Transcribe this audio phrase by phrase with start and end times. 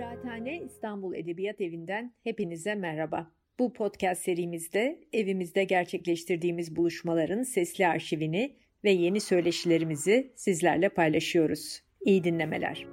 [0.00, 3.30] Kıraathane İstanbul Edebiyat Evi'nden hepinize merhaba.
[3.58, 11.82] Bu podcast serimizde evimizde gerçekleştirdiğimiz buluşmaların sesli arşivini ve yeni söyleşilerimizi sizlerle paylaşıyoruz.
[12.00, 12.86] İyi dinlemeler.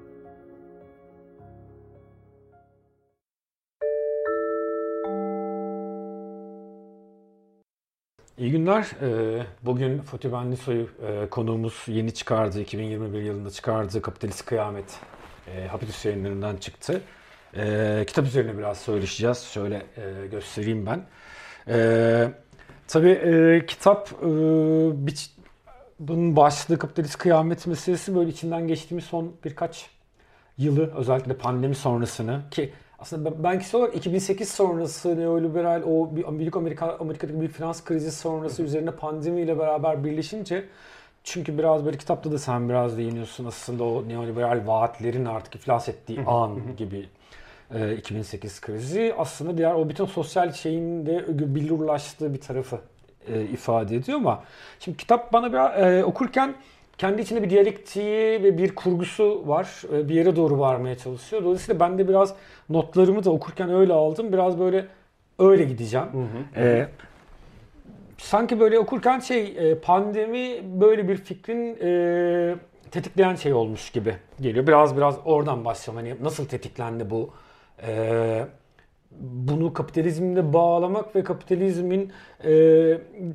[8.38, 8.88] İyi günler.
[9.02, 15.02] Ee, bugün Fatih Benlisoy e, konuğumuz yeni çıkardı, 2021 yılında çıkardığı Kapitalist Kıyamet
[15.56, 17.02] e, Hapitus yayınlarından çıktı.
[17.58, 19.42] E, kitap üzerine biraz söyleşeceğiz.
[19.42, 21.06] Şöyle e, göstereyim ben.
[21.68, 22.32] E,
[22.88, 24.28] tabii e, kitap e,
[25.08, 25.30] bir,
[26.00, 29.90] bunun başlığı Kapitalist Kıyamet meselesi böyle içinden geçtiğimiz son birkaç
[30.58, 36.98] yılı özellikle pandemi sonrasını ki aslında ben kişisel olarak 2008 sonrası neoliberal o büyük Amerika
[37.00, 40.66] Amerika'daki büyük finans krizi sonrası üzerine pandemiyle beraber birleşince
[41.28, 46.20] çünkü biraz böyle kitapta da sen biraz değiniyorsun aslında o neoliberal vaatlerin artık iflas ettiği
[46.22, 47.06] an gibi
[47.98, 52.80] 2008 krizi aslında diğer o bütün sosyal şeyin de billurlaştığı bir tarafı
[53.54, 54.44] ifade ediyor ama
[54.80, 56.56] şimdi kitap bana biraz okurken
[56.98, 59.82] kendi içinde bir diyalektiği ve bir kurgusu var.
[59.92, 61.44] Bir yere doğru varmaya çalışıyor.
[61.44, 62.34] Dolayısıyla ben de biraz
[62.70, 64.34] notlarımı da okurken öyle aldım.
[64.34, 64.86] Biraz böyle
[65.40, 66.08] öyle gideceğim.
[66.12, 66.64] Hı hı.
[66.64, 66.88] Ee,
[68.18, 72.56] sanki böyle okurken şey pandemi böyle bir fikrin e,
[72.92, 74.68] tetikleyen şey olmuş gibi geliyor.
[74.68, 76.06] Biraz biraz oradan başlayalım.
[76.06, 77.34] Hani nasıl tetiklendi bu?
[77.88, 78.48] E,
[79.12, 82.12] bunu kapitalizmle bağlamak ve kapitalizmin
[82.44, 82.52] e,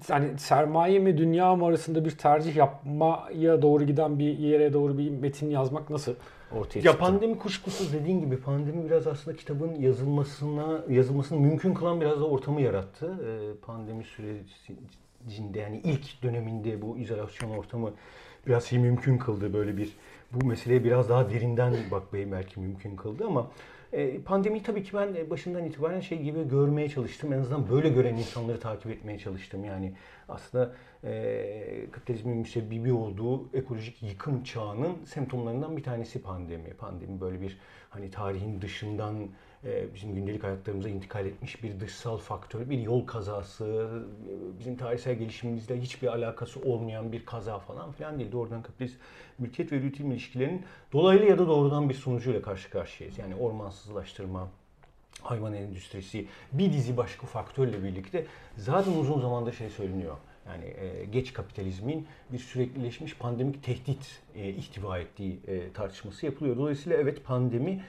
[0.09, 5.11] yani sermaye mi dünya mı arasında bir tercih yapmaya doğru giden bir yere doğru bir
[5.11, 6.15] metin yazmak nasıl
[6.53, 6.89] ortaya çıktı?
[6.89, 12.25] Ya pandemi kuşkusuz dediğin gibi pandemi biraz aslında kitabın yazılmasına yazılmasını mümkün kılan biraz da
[12.25, 13.07] ortamı yarattı.
[13.07, 13.31] E,
[13.67, 17.91] pandemi sürecinde yani ilk döneminde bu izolasyon ortamı
[18.47, 19.93] biraz şey mümkün kıldı böyle bir
[20.33, 23.51] bu meseleye biraz daha derinden bakmayı belki mümkün kıldı ama
[24.25, 27.33] pandemi tabii ki ben başından itibaren şey gibi görmeye çalıştım.
[27.33, 29.65] En azından böyle gören insanları takip etmeye çalıştım.
[29.65, 29.93] Yani
[30.29, 36.75] aslında e, kapitalizmin müsebbibi olduğu ekolojik yıkım çağının semptomlarından bir tanesi pandemi.
[36.75, 37.59] Pandemi böyle bir
[37.91, 39.29] hani tarihin dışından e,
[39.95, 43.89] bizim gündelik hayatlarımıza intikal etmiş bir dışsal faktör, bir yol kazası,
[44.59, 48.33] bizim tarihsel gelişimimizle hiçbir alakası olmayan bir kaza falan filan değil.
[48.33, 48.97] Doğrudan kapitalist
[49.39, 50.63] mülkiyet ve üretim ilişkilerinin
[50.93, 53.19] dolaylı ya da doğrudan bir sonucuyla karşı karşıyayız.
[53.19, 54.49] Yani ormansızlaştırma,
[55.23, 60.17] hayvan endüstrisi, bir dizi başka faktörle birlikte zaten uzun zamanda şey söyleniyor.
[60.47, 66.57] Yani e, geç kapitalizmin bir süreklileşmiş pandemik tehdit e, ihtiva ettiği e, tartışması yapılıyor.
[66.57, 67.85] Dolayısıyla evet pandemi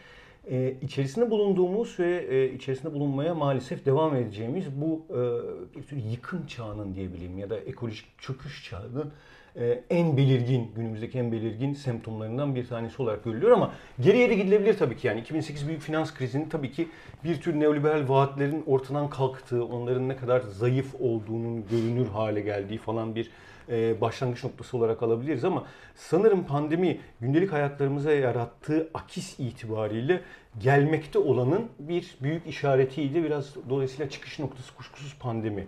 [0.50, 7.38] e, içerisinde bulunduğumuz ve e, içerisinde bulunmaya maalesef devam edeceğimiz bu e, yıkım çağının diyebileyim
[7.38, 9.12] ya da ekolojik çöküş çağının
[9.56, 14.78] e, en belirgin, günümüzdeki en belirgin semptomlarından bir tanesi olarak görülüyor ama geriye de gidilebilir
[14.78, 15.08] tabii ki.
[15.08, 16.88] Yani 2008 büyük finans krizinin tabii ki
[17.24, 23.16] bir tür neoliberal vaatlerin ortadan kalktığı, onların ne kadar zayıf olduğunun görünür hale geldiği falan
[23.16, 23.31] bir
[23.69, 25.66] e, başlangıç noktası olarak alabiliriz ama
[25.96, 30.22] sanırım pandemi gündelik hayatlarımıza yarattığı akis itibariyle
[30.59, 33.24] gelmekte olanın bir büyük işaretiydi.
[33.24, 35.68] Biraz dolayısıyla çıkış noktası kuşkusuz pandemi.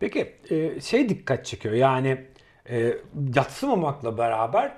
[0.00, 2.18] Peki e, şey dikkat çekiyor yani
[2.70, 2.92] e,
[3.34, 4.72] yatsımamakla beraber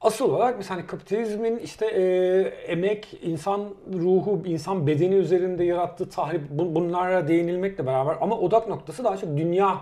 [0.00, 2.02] asıl olarak mesela hani kapitalizmin işte e,
[2.72, 9.16] emek, insan ruhu, insan bedeni üzerinde yarattığı tahrip bunlara değinilmekle beraber ama odak noktası daha
[9.16, 9.80] çok dünya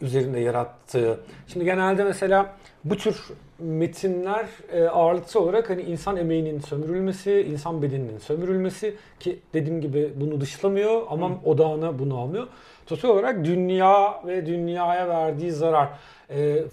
[0.00, 1.20] üzerinde yarattığı.
[1.46, 3.24] Şimdi genelde mesela bu tür
[3.58, 10.40] metinler e, ağırlıklı olarak hani insan emeğinin sömürülmesi, insan bedeninin sömürülmesi ki dediğim gibi bunu
[10.40, 11.34] dışlamıyor ama Hı.
[11.44, 12.46] odağına bunu almıyor.
[12.86, 15.88] Total olarak dünya ve dünyaya verdiği zarar.
[16.30, 16.64] E,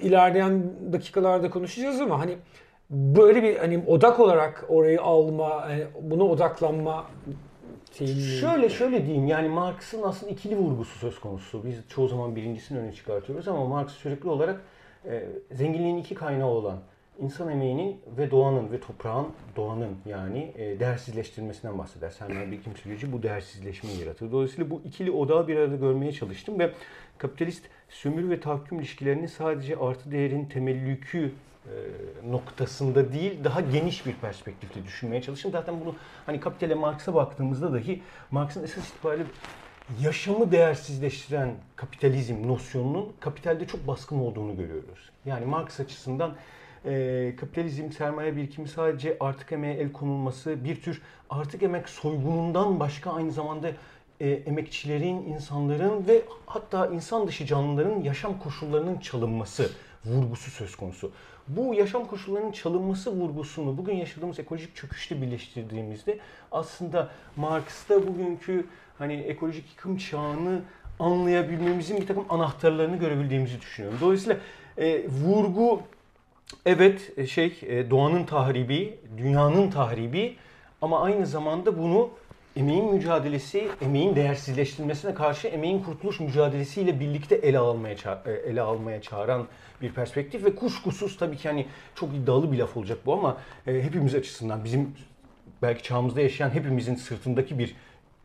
[0.00, 2.36] ilerleyen dakikalarda konuşacağız ama hani
[2.90, 7.04] böyle bir hani odak olarak orayı alma, yani buna odaklanma
[8.40, 11.64] Şöyle şöyle diyeyim yani Marx'ın aslında ikili vurgusu söz konusu.
[11.64, 14.60] Biz çoğu zaman birincisini öne çıkartıyoruz ama Marx sürekli olarak
[15.06, 16.78] e, zenginliğin iki kaynağı olan
[17.20, 19.26] insan emeğinin ve doğanın ve toprağın
[19.56, 22.10] doğanın yani e, değersizleştirilmesinden bahseder.
[22.10, 24.32] Sermaye birikim süreci bu değersizleşmeyi yaratır.
[24.32, 26.70] Dolayısıyla bu ikili odağı bir arada görmeye çalıştım ve
[27.18, 31.32] kapitalist sömürü ve tahakküm ilişkilerini sadece artı değerin temellükü
[32.26, 35.52] noktasında değil daha geniş bir perspektifte düşünmeye çalıştım.
[35.52, 35.94] Zaten bunu
[36.26, 39.24] hani kapitale Marx'a baktığımızda dahi Marx'ın esas itibariyle
[40.00, 45.10] yaşamı değersizleştiren kapitalizm nosyonunun kapitalde çok baskın olduğunu görüyoruz.
[45.24, 46.34] Yani Marx açısından
[46.84, 53.12] e, kapitalizm sermaye birikimi sadece artık emeğe el konulması bir tür artık emek soygunundan başka
[53.12, 53.70] aynı zamanda
[54.20, 59.70] e, emekçilerin, insanların ve hatta insan dışı canlıların yaşam koşullarının çalınması
[60.06, 61.12] vurgusu söz konusu.
[61.48, 66.18] Bu yaşam koşullarının çalınması vurgusunu bugün yaşadığımız ekolojik çöküşle birleştirdiğimizde
[66.52, 68.66] aslında Marx'ta bugünkü
[68.98, 70.60] hani ekolojik yıkım çağını
[70.98, 73.98] anlayabilmemizin bir takım anahtarlarını görebildiğimizi düşünüyorum.
[74.00, 74.36] Dolayısıyla
[74.78, 75.82] e, vurgu
[76.66, 80.36] evet e, şey e, doğanın tahribi, dünyanın tahribi
[80.82, 82.10] ama aynı zamanda bunu
[82.56, 89.46] emeğin mücadelesi, emeğin değersizleştirilmesine karşı emeğin kurtuluş mücadelesiyle birlikte ele almaya e, ele almaya çağıran
[89.82, 93.36] bir perspektif ve kuşkusuz tabii ki hani çok iddialı bir laf olacak bu ama
[93.66, 94.94] e, hepimiz açısından bizim
[95.62, 97.76] belki çağımızda yaşayan hepimizin sırtındaki bir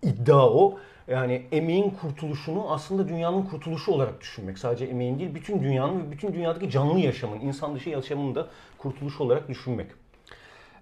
[0.03, 0.79] iddia o.
[1.07, 4.57] Yani emeğin kurtuluşunu aslında dünyanın kurtuluşu olarak düşünmek.
[4.57, 8.47] Sadece emeğin değil, bütün dünyanın ve bütün dünyadaki canlı yaşamın, insan dışı yaşamın da
[8.77, 9.87] kurtuluşu olarak düşünmek.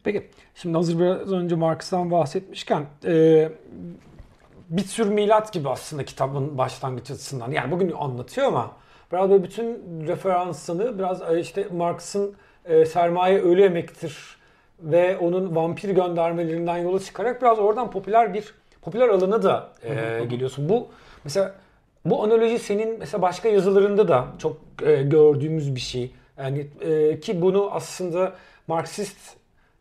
[0.03, 3.49] Peki, şimdi hazır biraz önce Marx'tan bahsetmişken e,
[4.69, 7.51] bir tür milat gibi aslında kitabın başlangıç açısından.
[7.51, 8.71] Yani bugün anlatıyor ama
[9.11, 12.35] biraz böyle bütün referansını biraz e, işte Marx'ın
[12.65, 14.38] e, sermaye ölü emektir
[14.79, 20.69] ve onun vampir göndermelerinden yola çıkarak biraz oradan popüler bir popüler alana da e, geliyorsun.
[20.69, 20.88] Bu
[21.23, 21.55] mesela
[22.05, 26.11] bu analoji senin mesela başka yazılarında da çok e, gördüğümüz bir şey.
[26.38, 28.33] Yani e, ki bunu aslında
[28.67, 29.37] Marksist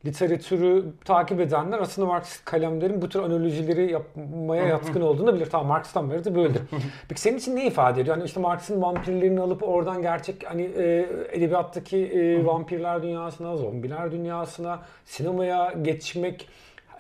[0.06, 5.47] literatürü takip edenler aslında Marksist kalemlerin bu tür analojileri yapmaya yatkın olduğunu bilir.
[5.50, 6.62] Tamam Marx'tan beri de böyledir.
[7.08, 8.17] Peki senin için ne ifade ediyor?
[8.17, 14.82] Yani işte Marx'ın vampirlerini alıp oradan gerçek hani e, edebiyattaki e, vampirler dünyasına, zombiler dünyasına,
[15.05, 16.49] sinemaya geçmek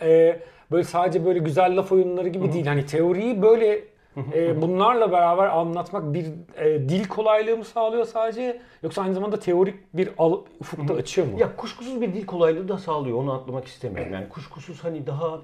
[0.02, 2.66] e, böyle sadece böyle güzel laf oyunları gibi değil.
[2.66, 3.84] Hani teoriyi böyle
[4.34, 6.26] e, bunlarla beraber anlatmak bir
[6.56, 11.40] e, dil kolaylığı mı sağlıyor sadece yoksa aynı zamanda teorik bir al, ufukta açıyor mu?
[11.40, 13.18] Ya kuşkusuz bir dil kolaylığı da sağlıyor.
[13.18, 14.12] Onu atlamak istemiyorum.
[14.12, 15.40] Yani kuşkusuz hani daha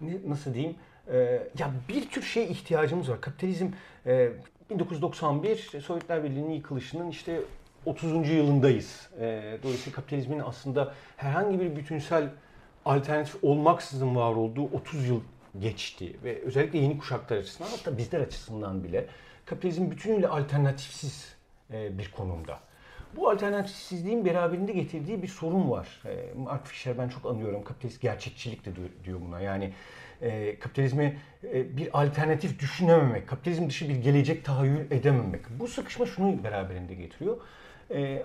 [0.00, 0.76] ne, nasıl diyeyim?
[1.12, 1.16] E,
[1.58, 3.20] ya bir tür şey ihtiyacımız var.
[3.20, 3.66] Kapitalizm
[4.06, 4.28] e,
[4.70, 7.40] 1991 Sovyetler Birliği'nin yıkılışının işte
[7.86, 8.30] 30.
[8.30, 9.10] yılındayız.
[9.20, 12.28] E, dolayısıyla kapitalizmin aslında herhangi bir bütünsel
[12.84, 15.20] alternatif olmaksızın var olduğu 30 yıl
[15.58, 19.06] geçti ve özellikle yeni kuşaklar açısından hatta bizler açısından bile
[19.44, 21.34] kapitalizm bütünüyle alternatifsiz
[21.72, 22.60] e, bir konumda.
[23.16, 26.02] Bu alternatifsizliğin beraberinde getirdiği bir sorun var.
[26.06, 27.64] E, Mark Fisher ben çok anlıyorum.
[27.64, 28.70] Kapitalist gerçekçilik de
[29.04, 29.40] diyor buna.
[29.40, 29.72] Yani
[30.20, 31.18] e, kapitalizmi
[31.52, 35.40] bir alternatif düşünememek, kapitalizm dışı bir gelecek tahayyül edememek.
[35.60, 37.36] Bu sıkışma şunu beraberinde getiriyor.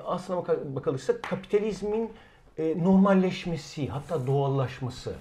[0.06, 2.12] Aslına bakılırsa kapitalizmin
[2.58, 5.16] normalleşmesi, hatta doğallaşması,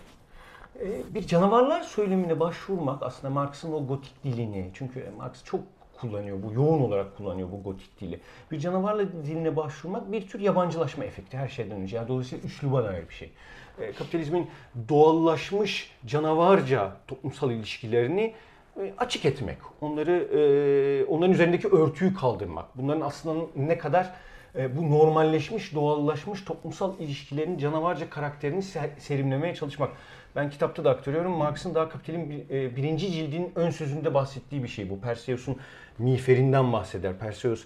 [1.15, 5.61] bir canavarlar söylemine başvurmak aslında Marx'ın o gotik dilini çünkü Marx çok
[6.01, 8.21] kullanıyor bu yoğun olarak kullanıyor bu gotik dili.
[8.51, 11.97] Bir canavarla diline başvurmak bir tür yabancılaşma efekti her şeyden önce.
[11.97, 13.31] Yani dolayısıyla üsluba dair bir şey.
[13.79, 14.51] E, kapitalizmin
[14.89, 18.35] doğallaşmış canavarca toplumsal ilişkilerini
[18.81, 19.59] e, açık etmek.
[19.81, 22.79] Onları e, onların üzerindeki örtüyü kaldırmak.
[22.79, 24.15] Bunların aslında ne kadar
[24.57, 28.63] e, bu normalleşmiş, doğallaşmış toplumsal ilişkilerin canavarca karakterini
[28.99, 29.91] serimlemeye çalışmak.
[30.39, 31.33] Ben kitapta da aktarıyorum.
[31.33, 35.01] Marx'ın daha kapitalin e, birinci cildin ön sözünde bahsettiği bir şey bu.
[35.01, 35.57] Perseus'un
[35.99, 37.19] miğferinden bahseder.
[37.19, 37.65] Perseus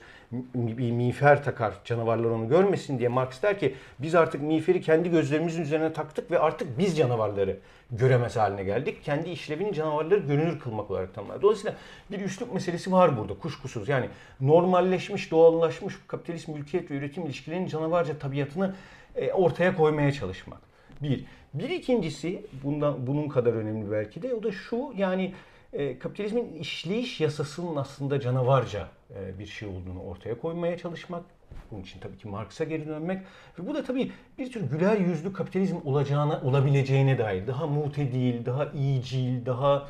[0.55, 3.09] bir miğfer takar canavarlar onu görmesin diye.
[3.09, 7.59] Marx der ki biz artık miğferi kendi gözlerimizin üzerine taktık ve artık biz canavarları
[7.91, 9.05] göremez haline geldik.
[9.05, 11.43] Kendi işlevini canavarları görünür kılmak olarak tanımlar.
[11.43, 11.77] Dolayısıyla
[12.11, 13.89] bir üslup meselesi var burada kuşkusuz.
[13.89, 14.09] Yani
[14.41, 18.75] normalleşmiş, doğallaşmış kapitalist mülkiyet ve üretim ilişkilerinin canavarca tabiatını
[19.17, 20.59] e, ortaya koymaya çalışmak.
[21.03, 21.25] Bir.
[21.55, 25.35] Bir ikincisi bundan bunun kadar önemli belki de o da şu yani
[25.73, 31.23] e, kapitalizmin işleyiş yasasının aslında canavarca e, bir şey olduğunu ortaya koymaya çalışmak.
[31.71, 33.19] Bunun için tabii ki Marx'a geri dönmek
[33.59, 38.67] ve bu da tabii bir tür güler yüzlü kapitalizm olacağına olabileceğine dair daha mutedil, daha
[38.67, 39.89] iyicil, daha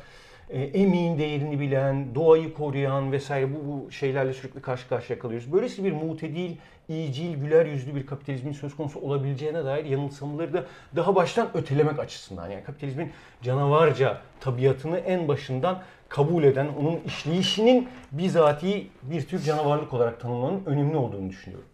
[0.49, 5.53] e, emeğin değerini bilen, doğayı koruyan vesaire bu, bu şeylerle sürekli karşı karşıya kalıyoruz.
[5.53, 6.55] Böylesi bir mutedil,
[6.89, 12.49] iyicil, güler yüzlü bir kapitalizmin söz konusu olabileceğine dair yanılsamaları da daha baştan ötelemek açısından.
[12.49, 20.19] Yani kapitalizmin canavarca tabiatını en başından kabul eden, onun işleyişinin bizatihi bir tür canavarlık olarak
[20.19, 21.67] tanımlamanın önemli olduğunu düşünüyorum.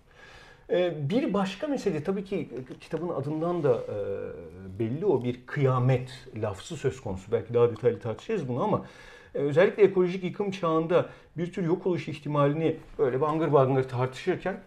[0.71, 2.49] Ee, bir başka mesele tabii ki
[2.81, 7.31] kitabın adından da e, belli o bir kıyamet lafzı söz konusu.
[7.31, 8.85] Belki daha detaylı tartışırız bunu ama
[9.35, 11.05] e, özellikle ekolojik yıkım çağında
[11.37, 14.61] bir tür yok oluş ihtimalini böyle bangır bangır tartışırken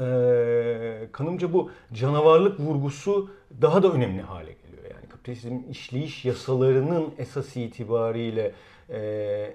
[0.00, 3.30] e, kanımca bu canavarlık vurgusu
[3.62, 4.84] daha da önemli hale geliyor.
[4.90, 8.52] Yani kapitalizmin işleyiş yasalarının esas itibariyle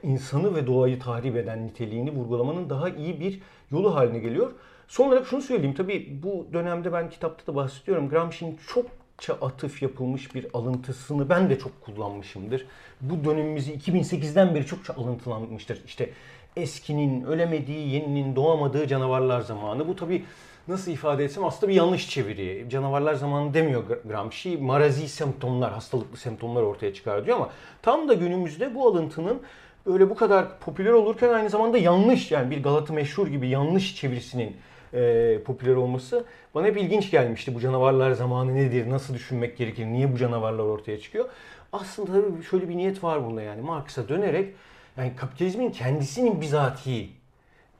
[0.03, 4.51] insanı ve doğayı tahrip eden niteliğini vurgulamanın daha iyi bir yolu haline geliyor.
[4.87, 5.75] Son olarak şunu söyleyeyim.
[5.75, 8.09] Tabii bu dönemde ben kitapta da bahsediyorum.
[8.09, 12.65] Gramsci'nin çokça atıf yapılmış bir alıntısını ben de çok kullanmışımdır.
[13.01, 15.81] Bu dönemimizi 2008'den beri çokça alıntılanmıştır.
[15.85, 16.09] İşte
[16.55, 19.87] eskinin, ölemediği, yeninin, doğamadığı canavarlar zamanı.
[19.87, 20.25] Bu tabi
[20.67, 22.65] nasıl ifade etsem aslında bir yanlış çeviri.
[22.69, 24.57] Canavarlar zamanı demiyor Gramsci.
[24.57, 27.49] Marazi semptomlar, hastalıklı semptomlar ortaya çıkar diyor ama
[27.81, 29.41] tam da günümüzde bu alıntının
[29.85, 34.55] öyle bu kadar popüler olurken aynı zamanda yanlış yani bir Galata meşhur gibi yanlış çevirisinin
[34.93, 36.25] e, popüler olması
[36.55, 37.55] bana hep ilginç gelmişti.
[37.55, 41.29] Bu canavarlar zamanı nedir, nasıl düşünmek gerekir, niye bu canavarlar ortaya çıkıyor?
[41.73, 44.55] Aslında tabii şöyle bir niyet var bunda yani Marx'a dönerek
[44.97, 47.09] yani kapitalizmin kendisinin bizatihi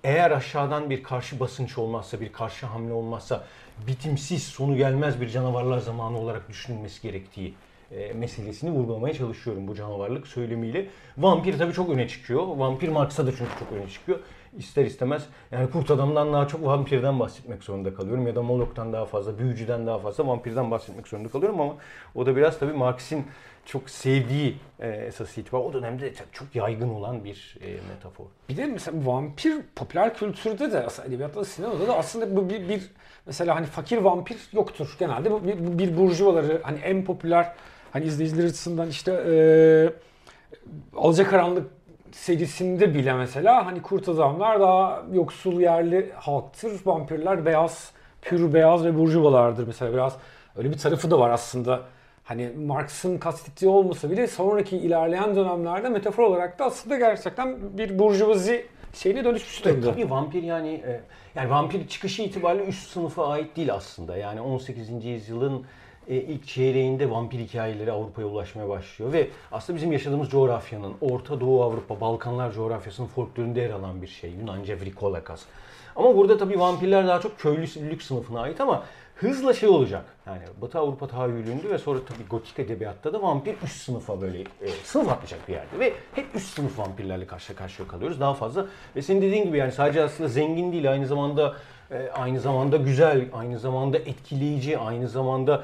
[0.03, 3.43] eğer aşağıdan bir karşı basınç olmazsa, bir karşı hamle olmazsa
[3.87, 7.53] bitimsiz, sonu gelmez bir canavarlar zamanı olarak düşünülmesi gerektiği
[7.91, 10.87] e, meselesini vurgulamaya çalışıyorum bu canavarlık söylemiyle.
[11.17, 12.47] Vampir tabii çok öne çıkıyor.
[12.47, 14.19] Vampir Marx'a da çünkü çok öne çıkıyor.
[14.57, 19.05] İster istemez yani kurt adamdan daha çok vampirden bahsetmek zorunda kalıyorum ya da Moloch'tan daha
[19.05, 21.75] fazla, büyücüden daha fazla vampirden bahsetmek zorunda kalıyorum ama
[22.15, 23.25] o da biraz tabii Marx'in
[23.65, 28.25] çok sevdiği e, esas itibar o dönemde çok yaygın olan bir e, metafor.
[28.49, 32.69] Bir de mesela vampir popüler kültürde de aslında edebiyatta da sinemada da aslında bu bir,
[32.69, 32.91] bir
[33.25, 37.53] mesela hani fakir vampir yoktur genelde bu bir, bir burjuvaları hani en popüler
[37.91, 39.35] hani izleyiciler açısından işte e,
[40.97, 41.76] Alacakaranlık
[42.11, 46.71] serisinde bile mesela hani kurt adamlar daha yoksul yerli halktır.
[46.85, 50.17] Vampirler beyaz, pür beyaz ve burjuvalardır mesela biraz
[50.55, 51.81] öyle bir tarafı da var aslında.
[52.23, 58.65] Hani Marx'ın kastettiği olmasa bile sonraki ilerleyen dönemlerde metafor olarak da aslında gerçekten bir burjuvazi
[58.93, 59.91] şeyine dönüşmüş durumda.
[59.91, 61.01] Tabii vampir yani e,
[61.35, 64.17] yani vampir çıkışı itibariyle üst sınıfa ait değil aslında.
[64.17, 65.05] Yani 18.
[65.05, 65.65] yüzyılın
[66.07, 72.01] ilk çeyreğinde vampir hikayeleri Avrupa'ya ulaşmaya başlıyor ve aslında bizim yaşadığımız coğrafyanın Orta Doğu Avrupa,
[72.01, 74.31] Balkanlar coğrafyasının folklorunda yer alan bir şey.
[74.31, 75.41] Yunanca vrikolakas.
[75.95, 78.83] Ama burada tabii vampirler daha çok köylülük sınıfına ait ama
[79.15, 80.05] hızla şey olacak.
[80.25, 84.67] Yani Batı Avrupa tahayyülünde ve sonra tabii gotik edebiyatta da vampir üst sınıfa böyle e,
[84.83, 85.79] sınıf atlayacak bir yerde.
[85.79, 88.65] Ve hep üst sınıf vampirlerle karşı karşıya kalıyoruz daha fazla.
[88.95, 91.55] Ve senin dediğin gibi yani sadece aslında zengin değil aynı zamanda
[91.91, 95.63] e, aynı zamanda güzel, aynı zamanda etkileyici, aynı zamanda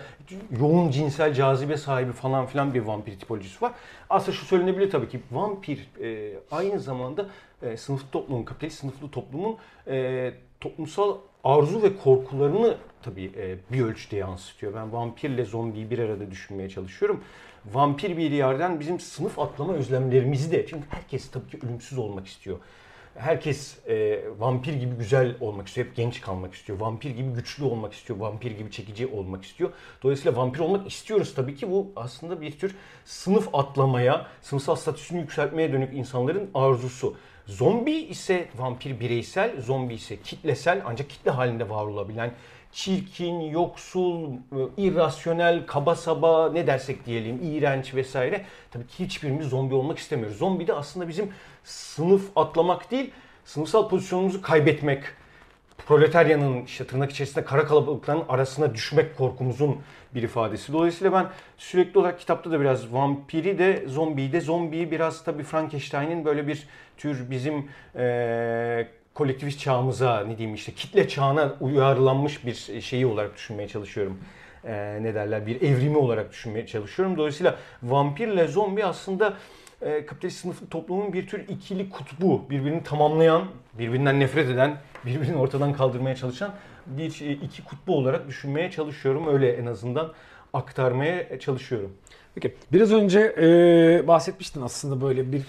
[0.60, 3.72] yoğun cinsel cazibe sahibi falan filan bir vampir tipolojisi var.
[4.10, 7.26] Aslında şu söylenebilir tabii ki vampir e, aynı zamanda
[7.62, 14.74] e, sınıflı toplumun, kapitalist sınıflı toplumun e, toplumsal arzu ve korkularını tabii bir ölçüde yansıtıyor.
[14.74, 17.24] Ben vampirle zombiyi bir arada düşünmeye çalışıyorum.
[17.74, 22.58] Vampir bir yerden bizim sınıf atlama özlemlerimizi de çünkü herkes tabii ki ölümsüz olmak istiyor.
[23.18, 25.88] Herkes e, vampir gibi güzel olmak istiyor.
[25.88, 26.80] Hep genç kalmak istiyor.
[26.80, 28.20] Vampir gibi güçlü olmak istiyor.
[28.20, 29.72] Vampir gibi çekici olmak istiyor.
[30.04, 31.72] Dolayısıyla vampir olmak istiyoruz tabii ki.
[31.72, 37.16] Bu aslında bir tür sınıf atlamaya, sınıfsal statüsünü yükseltmeye dönük insanların arzusu.
[37.46, 42.32] Zombi ise vampir bireysel, zombi ise kitlesel ancak kitle halinde var olabilen
[42.74, 44.38] çirkin, yoksul, e,
[44.78, 48.46] irrasyonel, kaba saba ne dersek diyelim, iğrenç vesaire.
[48.72, 50.38] Tabii ki hiçbirimiz zombi olmak istemiyoruz.
[50.38, 51.32] Zombi de aslında bizim
[51.64, 53.12] sınıf atlamak değil,
[53.46, 55.04] sınıfsal pozisyonumuzu kaybetmek,
[55.88, 59.78] proletaryanın işte tırnak içerisinde kara kalabalıkların arasına düşmek korkumuzun
[60.16, 60.74] bir ifadesi.
[60.74, 66.26] Dolayısıyla ben sürekli olarak kitapta da biraz vampiri de zombiyi de zombiyi biraz tabii Frankenstein'in
[66.26, 73.06] böyle bir tür bizim e, kolektivist çağımıza ne diyeyim işte kitle çağına uyarlanmış bir şeyi
[73.06, 74.20] olarak düşünmeye çalışıyorum.
[74.66, 77.18] Ee, ne derler bir evrimi olarak düşünmeye çalışıyorum.
[77.18, 79.34] Dolayısıyla vampirle zombi aslında
[79.82, 83.44] e, kapitalist sınıf toplumun bir tür ikili kutbu, birbirini tamamlayan,
[83.74, 86.52] birbirinden nefret eden, birbirini ortadan kaldırmaya çalışan
[86.86, 89.28] bir e, iki kutbu olarak düşünmeye çalışıyorum.
[89.28, 90.14] Öyle en azından
[90.54, 91.94] aktarmaya çalışıyorum.
[92.36, 95.44] Peki biraz önce e, bahsetmiştin aslında böyle bir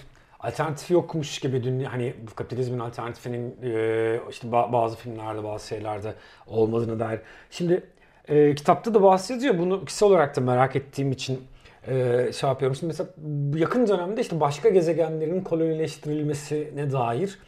[0.45, 6.13] alternatif yokmuş gibi dünya hani kapitalizmin alternatifinin e, işte bazı filmlerde bazı şeylerde
[6.47, 7.19] olmadığını dair.
[7.51, 7.83] Şimdi
[8.27, 11.41] e, kitapta da bahsediyor bunu kişisel olarak da merak ettiğim için
[11.87, 11.93] e,
[12.33, 12.75] şey yapıyorum.
[12.75, 13.09] Şimdi mesela
[13.55, 17.39] yakın dönemde işte başka gezegenlerin kolonileştirilmesine dair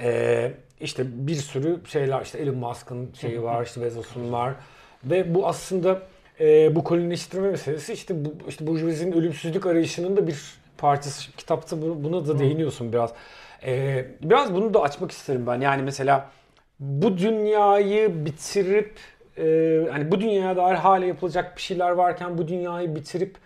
[0.00, 4.54] e, işte bir sürü şeyler işte Elon Musk'ın şeyi var işte Bezos'un var
[5.04, 6.02] ve bu aslında
[6.40, 12.26] e, bu kolonileştirme meselesi işte bu işte burjuvazinin ölümsüzlük arayışının da bir partisi kitapta buna
[12.26, 13.12] da değiniyorsun biraz.
[13.66, 15.60] Ee, biraz bunu da açmak isterim ben.
[15.60, 16.30] Yani mesela
[16.80, 18.92] bu dünyayı bitirip
[19.38, 23.36] e, hani bu dünyaya dair hala yapılacak bir şeyler varken bu dünyayı bitirip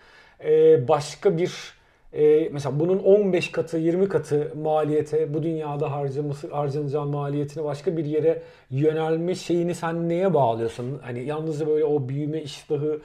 [0.43, 1.79] e, başka bir
[2.13, 8.05] e, mesela bunun 15 katı 20 katı maliyete bu dünyada harcaması harcanacağı maliyetini başka bir
[8.05, 10.99] yere yönelme şeyini sen neye bağlıyorsun?
[11.03, 12.99] Hani yalnızca böyle o büyüme iştahı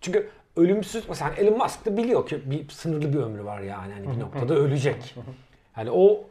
[0.00, 4.16] çünkü ölümsüz mesela Elon Musk da biliyor ki bir sınırlı bir ömrü var yani hani
[4.16, 5.14] bir noktada ölecek.
[5.72, 6.24] Hani o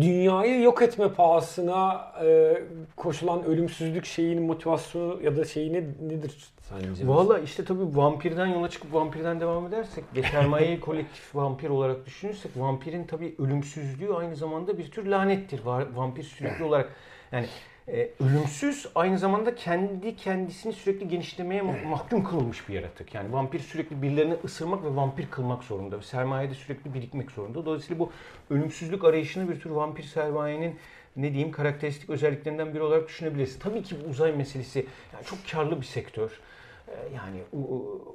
[0.00, 2.54] dünyayı yok etme pahasına e,
[2.96, 7.08] koşulan ölümsüzlük şeyinin motivasyonu ya da şeyi ne, nedir sence?
[7.08, 13.04] Valla işte tabii vampirden yola çıkıp vampirden devam edersek, Getermaye'yi kolektif vampir olarak düşünürsek vampirin
[13.04, 15.60] tabii ölümsüzlüğü aynı zamanda bir tür lanettir.
[15.94, 16.92] Vampir sürekli olarak
[17.32, 17.46] yani
[17.92, 23.14] e, ölümsüz aynı zamanda kendi kendisini sürekli genişlemeye mahkum kılınmış bir yaratık.
[23.14, 26.02] Yani vampir sürekli birilerini ısırmak ve vampir kılmak zorunda.
[26.02, 27.64] Sermaye de sürekli birikmek zorunda.
[27.66, 28.12] Dolayısıyla bu
[28.50, 30.76] ölümsüzlük arayışını bir tür vampir sermayenin
[31.16, 33.58] ne diyeyim karakteristik özelliklerinden biri olarak düşünebiliriz.
[33.58, 36.40] Tabii ki bu uzay meselesi yani çok karlı bir sektör.
[36.88, 37.38] Ee, yani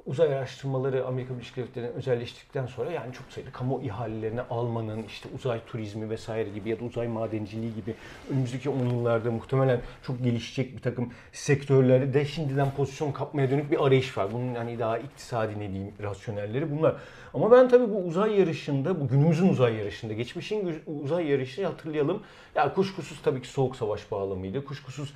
[0.06, 5.60] uzay araştırmaları Amerika Birleşik Devletleri'nin özelleştirdikten sonra yani çok sayıda kamu ihalelerini almanın işte uzay
[5.66, 7.94] turizmi vesaire gibi ya da uzay madenciliği gibi
[8.32, 13.86] önümüzdeki 10 yıllarda muhtemelen çok gelişecek bir takım sektörleri de şimdiden pozisyon kapmaya dönük bir
[13.86, 14.32] arayış var.
[14.32, 16.96] Bunun hani daha iktisadi ne diyeyim rasyonelleri bunlar.
[17.34, 22.22] Ama ben tabii bu uzay yarışında, bu günümüzün uzay yarışında, geçmişin uzay yarışı hatırlayalım.
[22.54, 24.64] Ya kuşkusuz tabii ki soğuk savaş bağlamıydı.
[24.64, 25.14] Kuşkusuz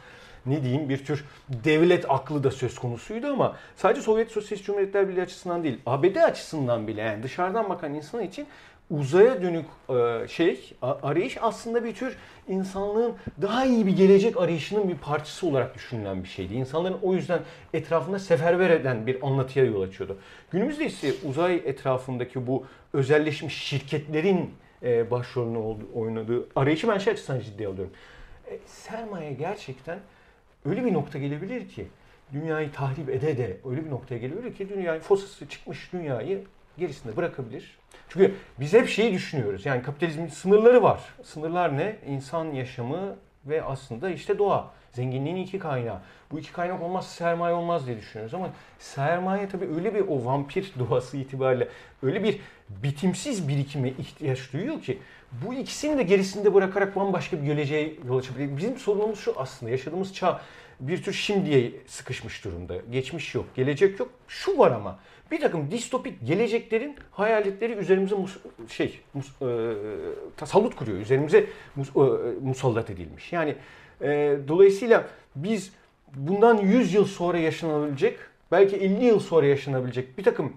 [0.50, 5.22] ne diyeyim bir tür devlet aklı da söz konusuydu ama sadece Sovyet Sosyalist Cumhuriyetler Birliği
[5.22, 8.46] açısından değil, ABD açısından bile yani dışarıdan bakan insan için
[8.90, 12.16] uzaya dönük e, şey arayış aslında bir tür
[12.48, 16.54] insanlığın daha iyi bir gelecek arayışının bir parçası olarak düşünülen bir şeydi.
[16.54, 17.40] İnsanların o yüzden
[17.74, 20.18] etrafında seferber eden bir anlatıya yol açıyordu.
[20.50, 24.50] Günümüzde ise uzay etrafındaki bu özelleşmiş şirketlerin
[24.82, 27.92] e, başrolünü oynadığı arayışı ben şey açısından ciddiye alıyorum.
[28.50, 29.98] E, sermaye gerçekten
[30.64, 31.86] öyle bir nokta gelebilir ki
[32.32, 36.44] dünyayı tahrip ede de öyle bir noktaya gelebilir ki dünyayı fosası çıkmış dünyayı
[36.78, 37.78] gerisinde bırakabilir.
[38.08, 39.66] Çünkü biz hep şeyi düşünüyoruz.
[39.66, 41.00] Yani kapitalizmin sınırları var.
[41.22, 41.96] Sınırlar ne?
[42.06, 44.70] İnsan yaşamı ve aslında işte doğa.
[44.92, 46.00] Zenginliğin iki kaynağı.
[46.30, 50.72] Bu iki kaynak olmazsa sermaye olmaz diye düşünüyoruz ama sermaye tabii öyle bir o vampir
[50.78, 51.68] doğası itibariyle
[52.02, 54.98] öyle bir bitimsiz birikime ihtiyaç duyuyor ki
[55.32, 58.56] bu ikisini de gerisinde bırakarak bambaşka bir geleceğe yol açabilir.
[58.56, 60.40] Bizim sorunumuz şu aslında yaşadığımız çağ
[60.80, 62.76] bir tür şimdiye sıkışmış durumda.
[62.90, 64.10] Geçmiş yok, gelecek yok.
[64.28, 64.98] Şu var ama
[65.30, 68.36] bir takım distopik geleceklerin hayaletleri üzerimize mus,
[68.68, 69.46] şey mus, e,
[70.36, 70.98] tasallut kuruyor.
[70.98, 72.00] Üzerimize mus, e,
[72.40, 73.32] musallat edilmiş.
[73.32, 73.56] Yani
[74.02, 75.72] e, dolayısıyla biz
[76.16, 78.18] bundan 100 yıl sonra yaşanabilecek,
[78.52, 80.52] belki 50 yıl sonra yaşanabilecek bir takım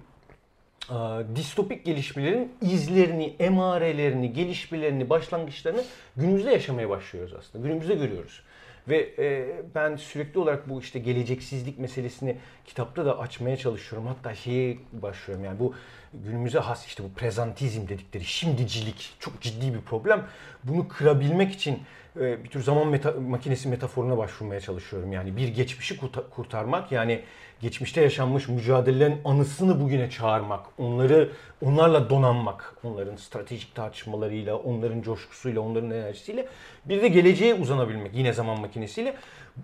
[0.89, 0.95] e,
[1.35, 5.83] distopik gelişmelerin izlerini, emarelerini, gelişmelerini, başlangıçlarını
[6.17, 7.67] günümüzde yaşamaya başlıyoruz aslında.
[7.67, 8.43] Günümüzde görüyoruz.
[8.87, 14.07] Ve e, ben sürekli olarak bu işte geleceksizlik meselesini kitapta da açmaya çalışıyorum.
[14.07, 15.73] Hatta şeye başlıyorum yani bu
[16.13, 20.27] günümüze has işte bu prezantizm dedikleri şimdicilik çok ciddi bir problem.
[20.63, 21.79] Bunu kırabilmek için
[22.15, 25.11] bir tür zaman meta, makinesi metaforuna başvurmaya çalışıyorum.
[25.13, 25.97] Yani bir geçmişi
[26.31, 27.21] kurtarmak yani
[27.61, 31.29] geçmişte yaşanmış mücadelelerin anısını bugüne çağırmak, onları
[31.61, 36.47] onlarla donanmak, onların stratejik tartışmalarıyla, onların coşkusuyla, onların enerjisiyle
[36.85, 39.15] bir de geleceğe uzanabilmek yine zaman makinesiyle.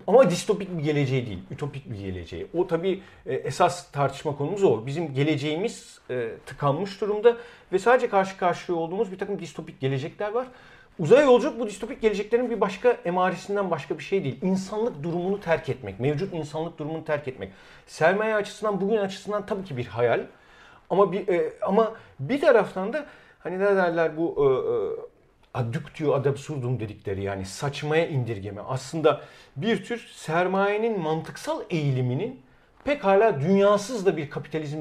[0.06, 2.46] Ama distopik bir geleceği değil, ütopik bir geleceği.
[2.54, 4.86] O tabii e, esas tartışma konumuz o.
[4.86, 7.36] Bizim geleceğimiz e, tıkanmış durumda
[7.72, 10.46] ve sadece karşı karşıya olduğumuz bir takım distopik gelecekler var.
[10.98, 14.38] Uzay yolculuk bu distopik geleceklerin bir başka emaresinden başka bir şey değil.
[14.42, 17.52] İnsanlık durumunu terk etmek, mevcut insanlık durumunu terk etmek.
[17.86, 20.26] Sermaye açısından, bugün açısından tabii ki bir hayal.
[20.90, 23.06] Ama bir e, ama bir taraftan da
[23.38, 28.60] hani ne derler bu e, e, adductio ad absurdum dedikleri yani saçmaya indirgeme.
[28.60, 29.20] Aslında
[29.56, 32.40] bir tür sermayenin mantıksal eğiliminin
[32.88, 34.78] pekala dünyasız da bir kapitalizm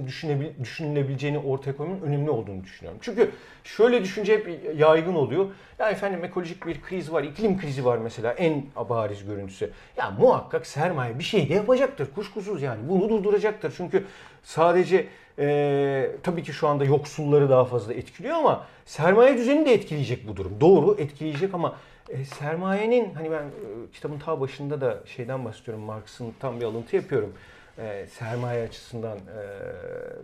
[0.61, 2.99] düşünülebileceğini ortaya koymanın önemli olduğunu düşünüyorum.
[3.01, 3.31] Çünkü
[3.63, 5.45] şöyle düşünce hep yaygın oluyor.
[5.79, 9.71] Ya efendim ekolojik bir kriz var, iklim krizi var mesela en bariz görüntüsü.
[9.97, 12.89] Ya muhakkak sermaye bir şey de yapacaktır kuşkusuz yani.
[12.89, 13.73] Bunu durduracaktır.
[13.77, 14.05] Çünkü
[14.43, 15.07] sadece
[15.39, 20.37] e, tabii ki şu anda yoksulları daha fazla etkiliyor ama sermaye düzenini de etkileyecek bu
[20.37, 20.61] durum.
[20.61, 21.75] Doğru etkileyecek ama
[22.09, 26.95] e, sermayenin hani ben e, kitabın ta başında da şeyden bahsediyorum Marx'ın tam bir alıntı
[26.95, 27.33] yapıyorum
[27.77, 29.43] e, sermaye açısından e,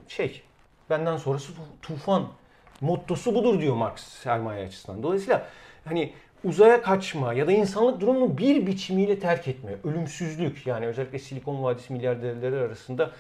[0.08, 0.42] şey
[0.90, 2.28] benden sonrası tufan
[2.82, 5.04] mottosu budur diyor Marx sermaye açısından.
[5.04, 5.48] Dolayısıyla
[5.86, 6.14] hani
[6.44, 11.94] uzaya kaçma ya da insanlık durumunu bir biçimiyle terk etme, ölümsüzlük yani özellikle Silikon Vadisi
[11.94, 13.12] milyarderleri arasında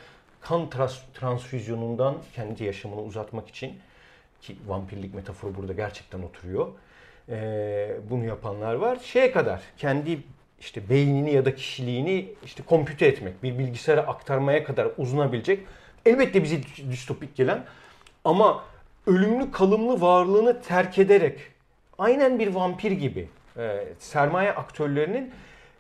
[0.42, 3.74] kan trans transfüzyonundan kendi yaşamını uzatmak için
[4.42, 6.68] ki vampirlik metaforu burada gerçekten oturuyor.
[7.30, 9.00] Ee, bunu yapanlar var.
[9.04, 10.20] Şeye kadar kendi
[10.64, 15.60] işte beynini ya da kişiliğini işte kompüte etmek, bir bilgisayara aktarmaya kadar uzunabilecek.
[16.06, 17.66] Elbette bize distopik gelen
[18.24, 18.64] ama
[19.08, 21.40] ölümlü kalımlı varlığını terk ederek
[21.98, 25.32] aynen bir vampir gibi e, sermaye aktörlerinin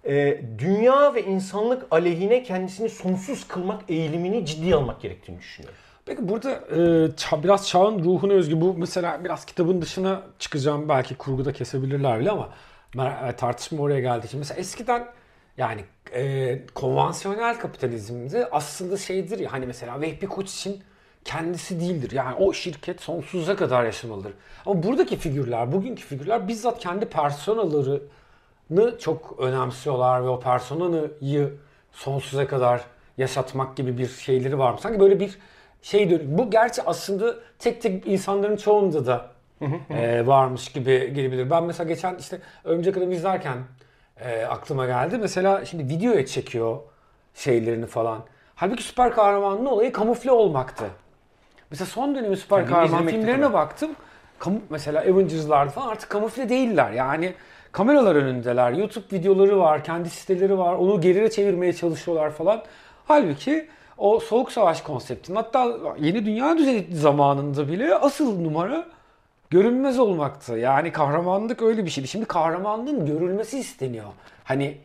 [0.05, 5.79] e, dünya ve insanlık aleyhine kendisini sonsuz kılmak eğilimini ciddi almak gerektiğini düşünüyorum.
[6.05, 6.51] Peki burada
[7.31, 12.31] e, biraz çağın ruhuna özgü bu mesela biraz kitabın dışına çıkacağım belki kurguda kesebilirler bile
[12.31, 12.49] ama
[13.37, 15.07] tartışma oraya geldi için mesela eskiden
[15.57, 20.83] yani e, konvansiyonel kapitalizmde aslında şeydir ya hani mesela Vehbi Koç için
[21.25, 22.11] kendisi değildir.
[22.11, 24.33] Yani o şirket sonsuza kadar yaşamalıdır.
[24.65, 31.53] Ama buradaki figürler, bugünkü figürler bizzat kendi personalarını çok önemsiyorlar ve o personayı
[31.91, 32.81] sonsuza kadar
[33.17, 34.77] yaşatmak gibi bir şeyleri var?
[34.77, 35.37] Sanki böyle bir
[35.81, 36.37] şey dönüyor.
[36.37, 39.32] Bu gerçi aslında tek tek insanların çoğunda da
[39.89, 41.49] e, varmış gibi gelebilir.
[41.49, 43.57] Ben mesela geçen işte Örümcek Adam izlerken
[44.21, 45.17] e, aklıma geldi.
[45.17, 46.79] Mesela şimdi videoya çekiyor
[47.33, 48.19] şeylerini falan.
[48.55, 50.85] Halbuki süper kahramanın olayı kamufle olmaktı.
[51.71, 53.53] Mesela son dönemi süper yani kahraman filmlerine tabii.
[53.53, 53.91] baktım.
[54.39, 56.91] Kamu, mesela Avengers'larda falan artık kamufle değiller.
[56.91, 57.33] Yani
[57.71, 58.71] kameralar önündeler.
[58.71, 60.73] YouTube videoları var, kendi siteleri var.
[60.73, 62.63] Onu geride çevirmeye çalışıyorlar falan.
[63.05, 68.85] Halbuki o soğuk savaş konseptinin hatta yeni dünya düzeni zamanında bile asıl numara
[69.53, 70.53] görünmez olmaktı.
[70.53, 72.07] Yani kahramanlık öyle bir şeydi.
[72.07, 74.05] Şimdi kahramanlığın görülmesi isteniyor.
[74.43, 74.77] Hani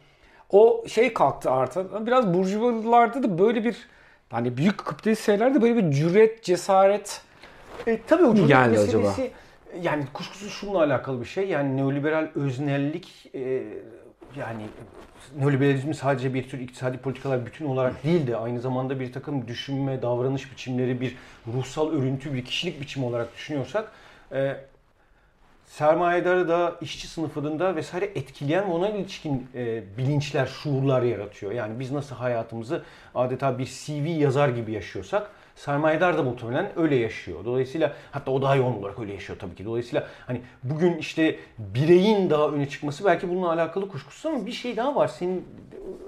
[0.50, 2.06] o şey kalktı artık.
[2.06, 3.76] Biraz burjuvalarda da böyle bir
[4.30, 7.22] hani büyük kapitalist şeylerde böyle bir cüret, cesaret
[7.86, 9.28] e, tabii o cüret geldi meselesi acaba?
[9.82, 11.48] yani kuşkusuz şununla alakalı bir şey.
[11.48, 13.62] Yani neoliberal öznellik e,
[14.38, 14.62] yani
[15.38, 20.02] neoliberalizmi sadece bir tür iktisadi politikalar bütün olarak değil de aynı zamanda bir takım düşünme,
[20.02, 23.92] davranış biçimleri, bir ruhsal örüntü, bir kişilik biçimi olarak düşünüyorsak
[24.32, 24.56] e,
[25.66, 31.52] sermayedarı da, işçi sınıfını da vesaire etkileyen ve ona ilişkin e, bilinçler, şuurlar yaratıyor.
[31.52, 32.82] Yani biz nasıl hayatımızı
[33.14, 37.44] adeta bir CV yazar gibi yaşıyorsak sermayedar da muhtemelen öyle yaşıyor.
[37.44, 39.64] Dolayısıyla hatta o daha yoğun olarak öyle yaşıyor tabii ki.
[39.64, 44.76] Dolayısıyla hani bugün işte bireyin daha öne çıkması belki bununla alakalı kuşkusuz ama bir şey
[44.76, 45.08] daha var.
[45.08, 45.48] Senin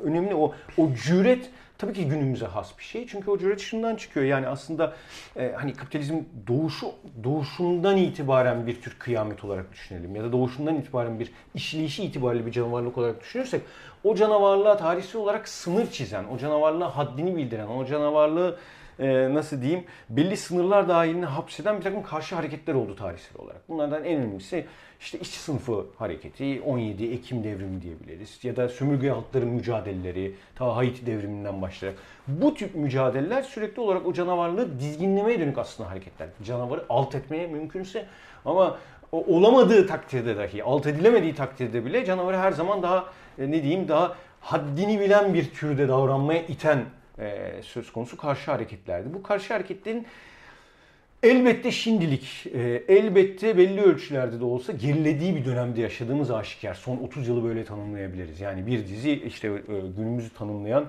[0.05, 1.51] önemli o o cüret
[1.81, 3.07] tabii ki günümüze has bir şey.
[3.07, 3.61] Çünkü o cüret
[3.99, 4.27] çıkıyor.
[4.27, 4.95] Yani aslında
[5.37, 6.93] e, hani kapitalizm doğuşu
[7.25, 12.53] doğuşundan itibaren bir tür kıyamet olarak düşünelim ya da doğuşundan itibaren bir işleyişi itibariyle bir
[12.53, 13.63] canavarlık olarak düşünürsek
[14.05, 18.59] o canavarlığa tarihsel olarak sınır çizen, o canavarlığa haddini bildiren, o canavarlığı
[19.01, 23.69] e, nasıl diyeyim belli sınırlar dahilinde hapseden bir takım karşı hareketler oldu tarihsel olarak.
[23.69, 24.67] Bunlardan en önemlisi
[25.01, 31.07] işte işçi sınıfı hareketi, 17 Ekim devrimi diyebiliriz ya da sömürge halkların mücadeleleri, ta Haiti
[31.07, 31.99] devriminden başlayarak.
[32.29, 36.29] Bu tip mücadeleler sürekli olarak o canavarlığı dizginlemeye dönük aslında hareketler.
[36.45, 38.07] Canavarı alt etmeye mümkünse
[38.45, 38.79] ama
[39.13, 43.05] olamadığı takdirde dahi, alt edilemediği takdirde bile canavarı her zaman daha
[43.39, 46.85] e, ne diyeyim daha haddini bilen bir türde davranmaya iten
[47.21, 49.15] e, söz konusu karşı hareketlerdi.
[49.15, 50.07] Bu karşı hareketlerin
[51.23, 56.75] elbette şimdilik, e, elbette belli ölçülerde de olsa gerilediği bir dönemde yaşadığımız aşikar.
[56.75, 58.41] Son 30 yılı böyle tanımlayabiliriz.
[58.41, 60.85] Yani bir dizi işte e, günümüzü tanımlayan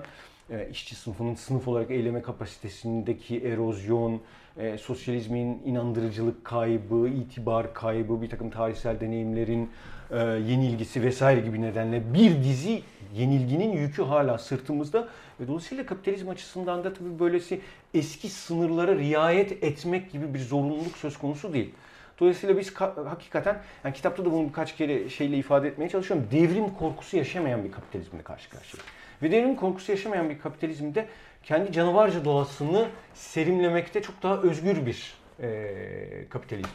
[0.50, 4.20] e, işçi sınıfının sınıf olarak eyleme kapasitesindeki erozyon,
[4.56, 9.70] e, sosyalizmin inandırıcılık kaybı, itibar kaybı, bir takım tarihsel deneyimlerin
[10.10, 12.82] e, yenilgisi vesaire gibi nedenle bir dizi
[13.14, 15.08] yenilginin yükü hala sırtımızda.
[15.40, 17.60] Ve dolayısıyla kapitalizm açısından da tabii böylesi
[17.94, 21.74] eski sınırlara riayet etmek gibi bir zorunluluk söz konusu değil.
[22.20, 22.74] Dolayısıyla biz
[23.08, 26.26] hakikaten, yani kitapta da bunu birkaç kere şeyle ifade etmeye çalışıyorum.
[26.32, 28.88] Devrim korkusu yaşamayan bir kapitalizmle karşı karşıyayız.
[29.22, 31.06] Ve devrim korkusu yaşamayan bir kapitalizmde
[31.42, 36.68] kendi canavarca doğasını serimlemekte çok daha özgür bir e, kapitalizm.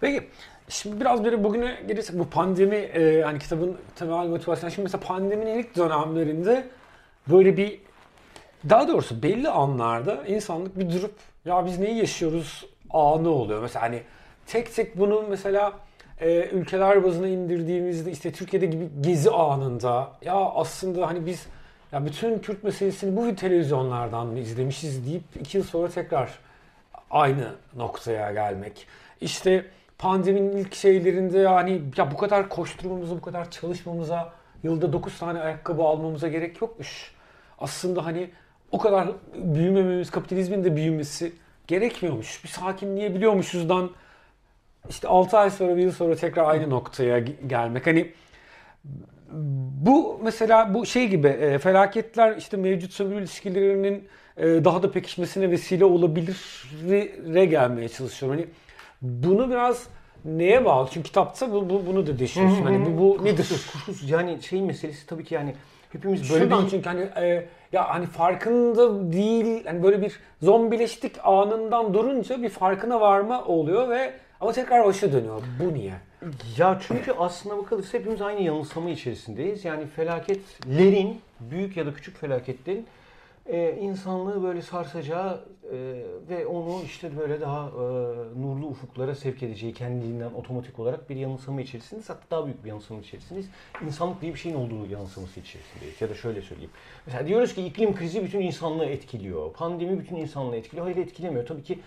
[0.00, 0.28] Peki
[0.70, 4.72] Şimdi biraz böyle bugüne gelirsek bu pandemi e, yani kitabın temel motivasyonu.
[4.72, 6.68] Şimdi mesela pandeminin ilk dönemlerinde
[7.30, 7.80] böyle bir
[8.68, 13.62] daha doğrusu belli anlarda insanlık bir durup ya biz neyi yaşıyoruz anı oluyor.
[13.62, 14.02] Mesela hani
[14.46, 15.72] tek tek bunu mesela
[16.20, 21.46] e, ülkeler bazına indirdiğimizde işte Türkiye'de gibi gezi anında ya aslında hani biz
[21.92, 26.38] ya bütün Kürt meselesini bu televizyonlardan izlemişiz deyip iki yıl sonra tekrar
[27.10, 28.86] aynı noktaya gelmek.
[29.20, 29.64] İşte
[29.98, 35.82] pandeminin ilk şeylerinde yani ya bu kadar koşturmamıza, bu kadar çalışmamıza, yılda 9 tane ayakkabı
[35.82, 37.14] almamıza gerek yokmuş.
[37.58, 38.30] Aslında hani
[38.72, 41.32] o kadar büyümememiz, kapitalizmin de büyümesi
[41.66, 42.44] gerekmiyormuş.
[42.44, 43.90] Bir sakinleyebiliyormuşuzdan
[44.88, 47.86] işte 6 ay sonra, bir yıl sonra tekrar aynı noktaya gelmek.
[47.86, 48.12] Hani
[49.84, 55.50] bu mesela bu şey gibi e, felaketler işte mevcut sömürü ilişkilerinin e, daha da pekişmesine
[55.50, 58.38] vesile olabilire gelmeye çalışıyorum.
[58.38, 58.48] Hani
[59.02, 59.86] bunu biraz
[60.24, 60.88] neye bağlı?
[60.92, 62.62] Çünkü kitapta bu, bu bunu da düşünüyorsun.
[62.62, 63.48] Hani bu, bu nedir?
[63.72, 65.54] Kuşkusuz yani şey meselesi tabii ki yani
[65.92, 66.70] hepimiz böyle Şuradan bir...
[66.70, 73.00] çünkü hani e, ya hani farkında değil hani böyle bir zombileştik anından durunca bir farkına
[73.00, 75.42] varma oluyor ve ama tekrar başa dönüyor.
[75.60, 75.92] Bu niye?
[76.58, 79.64] Ya çünkü aslına bakılırsa hepimiz aynı yanılsama içerisindeyiz.
[79.64, 82.86] Yani felaketlerin, büyük ya da küçük felaketlerin
[83.46, 85.40] e, insanlığı böyle sarsacağı
[85.72, 85.76] e,
[86.28, 87.80] ve onu işte böyle daha e,
[88.42, 92.10] nurlu ufuklara sevk edeceği kendiliğinden otomatik olarak bir yanılsama içerisindeyiz.
[92.10, 93.48] Hatta daha büyük bir yanılsama içerisindeyiz.
[93.86, 96.00] İnsanlık diye bir şeyin olduğu yanılsaması içerisindeyiz.
[96.00, 96.70] Ya da şöyle söyleyeyim.
[97.06, 99.52] Mesela diyoruz ki iklim krizi bütün insanlığı etkiliyor.
[99.52, 100.86] Pandemi bütün insanlığı etkiliyor.
[100.86, 101.46] Hayır etkilemiyor.
[101.46, 101.78] Tabii ki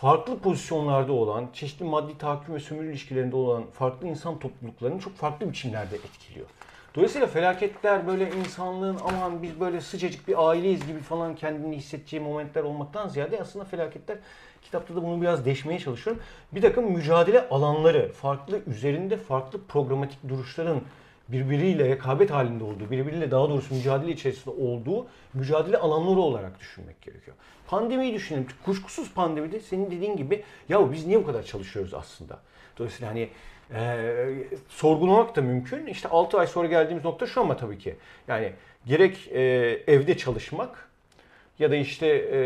[0.00, 5.48] farklı pozisyonlarda olan, çeşitli maddi tahakküm ve sömürü ilişkilerinde olan farklı insan topluluklarını çok farklı
[5.48, 6.46] biçimlerde etkiliyor.
[6.94, 12.62] Dolayısıyla felaketler böyle insanlığın aman biz böyle sıcacık bir aileyiz gibi falan kendini hissedeceği momentler
[12.62, 14.18] olmaktan ziyade aslında felaketler
[14.62, 16.22] kitapta da bunu biraz deşmeye çalışıyorum.
[16.52, 20.80] Bir takım mücadele alanları, farklı üzerinde farklı programatik duruşların
[21.28, 27.36] birbiriyle rekabet halinde olduğu, birbiriyle daha doğrusu mücadele içerisinde olduğu mücadele alanları olarak düşünmek gerekiyor.
[27.66, 28.46] Pandemiyi düşünelim.
[28.64, 32.38] Kuşkusuz pandemide senin dediğin gibi ya biz niye bu kadar çalışıyoruz aslında?
[32.78, 33.28] Dolayısıyla hani
[33.74, 34.14] e,
[34.68, 35.86] sorgulamak da mümkün.
[35.86, 37.96] İşte 6 ay sonra geldiğimiz nokta şu ama tabii ki.
[38.28, 38.52] Yani
[38.86, 39.40] gerek e,
[39.86, 40.88] evde çalışmak
[41.58, 42.38] ya da işte e,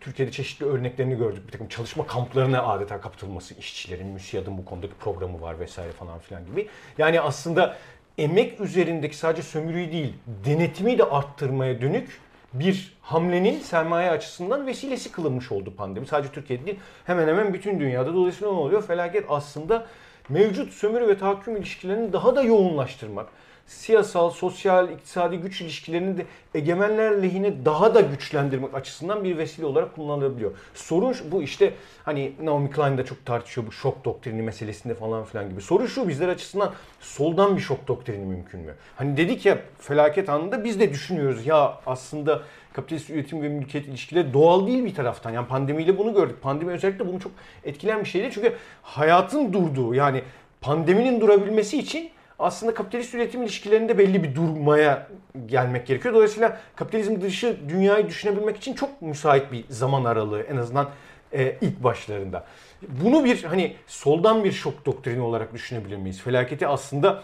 [0.00, 1.46] Türkiye'de çeşitli örneklerini gördük.
[1.46, 6.46] Bir takım çalışma kamplarına adeta kapatılması işçilerin, MÜSİAD'ın bu konudaki programı var vesaire falan filan
[6.46, 6.68] gibi.
[6.98, 7.76] Yani aslında
[8.18, 12.20] emek üzerindeki sadece sömürüyü değil, denetimi de arttırmaya dönük
[12.52, 16.06] bir hamlenin sermaye açısından vesilesi kılınmış oldu pandemi.
[16.06, 18.14] Sadece Türkiye'de değil, hemen hemen bütün dünyada.
[18.14, 18.86] Dolayısıyla ne oluyor?
[18.86, 19.86] Felaket aslında
[20.28, 23.28] mevcut sömürü ve tahakküm ilişkilerini daha da yoğunlaştırmak,
[23.66, 29.94] siyasal, sosyal, iktisadi güç ilişkilerini de egemenler lehine daha da güçlendirmek açısından bir vesile olarak
[29.94, 30.52] kullanılabiliyor.
[30.74, 35.50] Sorun bu işte hani Naomi Klein de çok tartışıyor bu şok doktrini meselesinde falan filan
[35.50, 35.60] gibi.
[35.60, 38.74] Sorun şu bizler açısından soldan bir şok doktrini mümkün mü?
[38.96, 44.32] Hani dedik ya felaket anında biz de düşünüyoruz ya aslında kapitalist üretim ve mülkiyet ilişkileri
[44.32, 45.30] doğal değil bir taraftan.
[45.30, 46.42] Yani pandemiyle bunu gördük.
[46.42, 47.32] Pandemi özellikle bunu çok
[47.64, 48.30] etkilen bir şeydi.
[48.34, 50.22] Çünkü hayatın durduğu yani
[50.60, 52.10] pandeminin durabilmesi için
[52.42, 55.06] aslında kapitalist üretim ilişkilerinde belli bir durmaya
[55.46, 56.14] gelmek gerekiyor.
[56.14, 60.88] Dolayısıyla kapitalizm dışı dünyayı düşünebilmek için çok müsait bir zaman aralığı en azından
[61.32, 62.44] e, ilk başlarında.
[62.88, 66.20] Bunu bir hani soldan bir şok doktrini olarak düşünebilir miyiz?
[66.20, 67.22] Felaketi aslında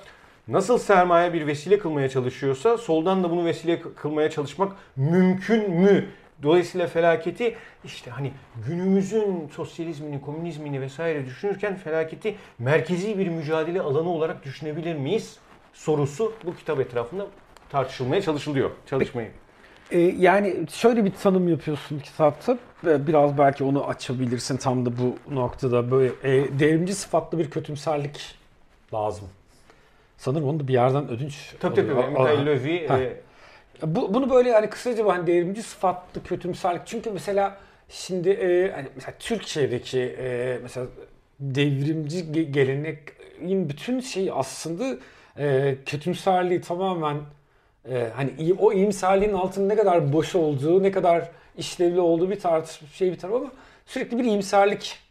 [0.48, 6.08] nasıl sermaye bir vesile kılmaya çalışıyorsa soldan da bunu vesile kılmaya çalışmak mümkün mü?
[6.42, 8.32] Dolayısıyla felaketi işte hani
[8.66, 15.36] günümüzün sosyalizmini, komünizmini vesaire düşünürken felaketi merkezi bir mücadele alanı olarak düşünebilir miyiz?
[15.72, 17.26] Sorusu bu kitap etrafında
[17.70, 18.70] tartışılmaya çalışılıyor.
[18.86, 19.28] Çalışmayı.
[19.90, 22.58] E, yani şöyle bir tanım yapıyorsun kitapta.
[22.82, 25.90] Biraz belki onu açabilirsin tam da bu noktada.
[25.90, 28.34] Böyle e, devrimci sıfatlı bir kötümserlik
[28.94, 29.28] lazım.
[30.16, 31.94] Sanırım onu da bir yerden ödünç Tabii tabii.
[31.94, 33.20] Mikhail e,
[33.82, 36.82] bu, bunu böyle hani kısaca hani devrimci sıfatlı kötümserlik.
[36.86, 37.56] Çünkü mesela
[37.88, 40.86] şimdi e, hani mesela Türkiye'deki e, mesela
[41.40, 44.96] devrimci geleneğin bütün şey aslında
[45.38, 47.16] e, kötümserliği tamamen
[47.90, 52.88] e, hani o iyimserliğin altında ne kadar boş olduğu, ne kadar işlevli olduğu bir tartışma
[52.88, 53.52] şey bir taraf ama
[53.86, 55.07] sürekli bir iyimserlik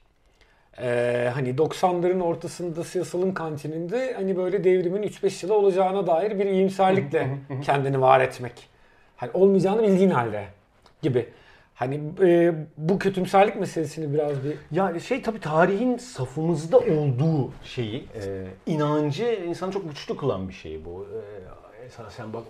[0.82, 7.30] ee, hani 90'ların ortasında siyasalın kantininde hani böyle devrimin 3-5 yıla olacağına dair bir iyimserlikle
[7.62, 8.70] kendini var etmek.
[9.18, 10.44] Hani olmayacağını bildiğin halde
[11.02, 11.26] gibi.
[11.76, 14.58] Hani e, bu kötümserlik meselesini biraz bir...
[14.72, 20.86] Yani şey tabii tarihin safımızda olduğu şeyi, e, inancı insanı çok güçlü kılan bir şey
[20.86, 21.08] bu.
[21.14, 21.20] E,
[21.88, 22.44] esasen bak,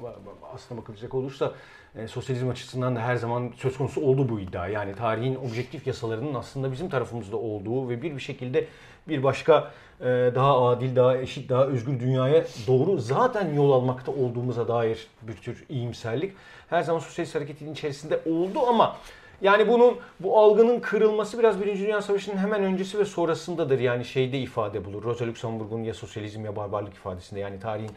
[0.54, 1.52] aslına bakılacak olursa
[1.96, 4.68] e, sosyalizm açısından da her zaman söz konusu oldu bu iddia.
[4.68, 8.68] Yani tarihin objektif yasalarının aslında bizim tarafımızda olduğu ve bir bir şekilde
[9.08, 9.72] bir başka
[10.02, 15.36] e, daha adil, daha eşit, daha özgür dünyaya doğru zaten yol almakta olduğumuza dair bir
[15.36, 16.34] tür iyimserlik
[16.70, 18.98] her zaman sosyalist hareketin içerisinde oldu ama
[19.42, 23.80] yani bunun bu algının kırılması biraz Birinci Dünya Savaşı'nın hemen öncesi ve sonrasındadır.
[23.80, 25.04] Yani şeyde ifade bulur.
[25.04, 27.92] Rosa Luxemburg'un ya sosyalizm ya barbarlık ifadesinde yani tarihin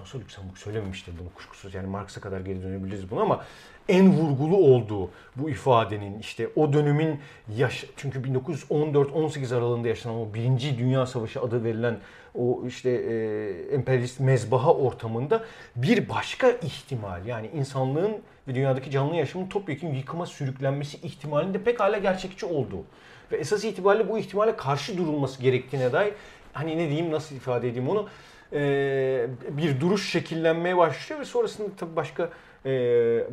[0.00, 1.74] Rosa Luxemburg söylememiştir bunu kuşkusuz.
[1.74, 3.44] Yani Marx'a kadar geri dönebiliriz bunu ama
[3.88, 7.20] en vurgulu olduğu bu ifadenin işte o dönemin
[7.56, 11.98] yaş çünkü 1914-18 aralığında yaşanan o Birinci Dünya Savaşı adı verilen
[12.34, 15.44] o işte e, emperyalist mezbaha ortamında
[15.76, 18.12] bir başka ihtimal yani insanlığın
[18.48, 22.84] ve dünyadaki canlı yaşamın topyekun yıkıma sürüklenmesi ihtimalinde pekala gerçekçi olduğu
[23.32, 26.14] ve esas itibariyle bu ihtimale karşı durulması gerektiğine dair
[26.52, 28.08] hani ne diyeyim nasıl ifade edeyim onu
[28.52, 32.30] e, bir duruş şekillenmeye başlıyor ve sonrasında tabii başka
[32.66, 32.72] e,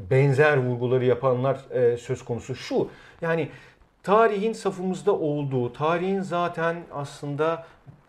[0.09, 2.55] benzer vurguları yapanlar e, söz konusu.
[2.55, 2.89] Şu
[3.21, 3.49] yani
[4.03, 7.65] tarihin safımızda olduğu, tarihin zaten aslında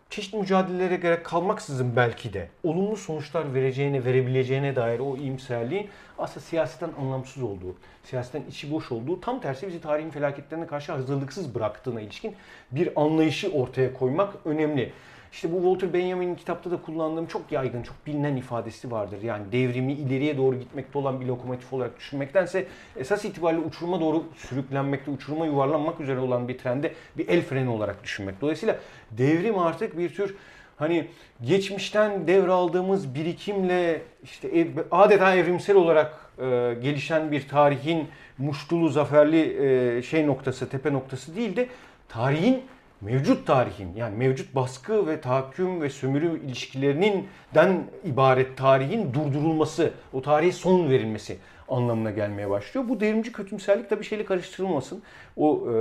[0.09, 6.89] çeşitli mücadelelere gerek kalmaksızın belki de olumlu sonuçlar vereceğine, verebileceğine dair o iyimserliğin aslında siyasetten
[7.01, 12.35] anlamsız olduğu, siyasetten içi boş olduğu, tam tersi bizi tarihin felaketlerine karşı hazırlıksız bıraktığına ilişkin
[12.71, 14.93] bir anlayışı ortaya koymak önemli.
[15.31, 19.21] İşte bu Walter Benjamin'in kitapta da kullandığım çok yaygın, çok bilinen ifadesi vardır.
[19.21, 25.11] Yani devrimi ileriye doğru gitmekte olan bir lokomotif olarak düşünmektense esas itibariyle uçuruma doğru sürüklenmekte,
[25.11, 28.41] uçuruma yuvarlanmak üzere olan bir trende bir el freni olarak düşünmek.
[28.41, 28.79] Dolayısıyla
[29.11, 30.35] devrim artık bir tür
[30.77, 31.07] hani
[31.41, 39.65] geçmişten devraldığımız birikimle işte adeta evrimsel olarak e, gelişen bir tarihin muştulu, zaferli
[39.97, 41.67] e, şey noktası, tepe noktası değil de
[42.09, 42.63] tarihin
[43.01, 50.21] mevcut tarihin yani mevcut baskı ve tahakküm ve sömürü ilişkilerinin den ibaret tarihin durdurulması, o
[50.21, 51.37] tarihe son verilmesi
[51.69, 52.89] anlamına gelmeye başlıyor.
[52.89, 55.03] Bu devrimci kötümserlik tabii şeyle karıştırılmasın.
[55.37, 55.73] O e,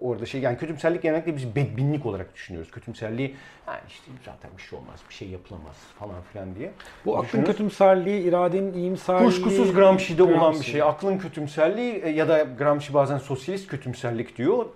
[0.00, 2.70] orada şey yani kötümserlik genellikle biz bedbinlik olarak düşünüyoruz.
[2.70, 3.36] Kötümserliği
[3.66, 6.70] yani işte zaten bir şey olmaz, bir şey yapılamaz falan filan diye.
[7.06, 9.26] Bu aklın kötümserliği, iradenin iyimserliği...
[9.26, 10.40] Kuşkusuz Gramsci'de Gramsci.
[10.40, 10.82] olan bir şey.
[10.82, 14.66] Aklın kötümserliği ya da Gramsci bazen sosyalist kötümserlik diyor.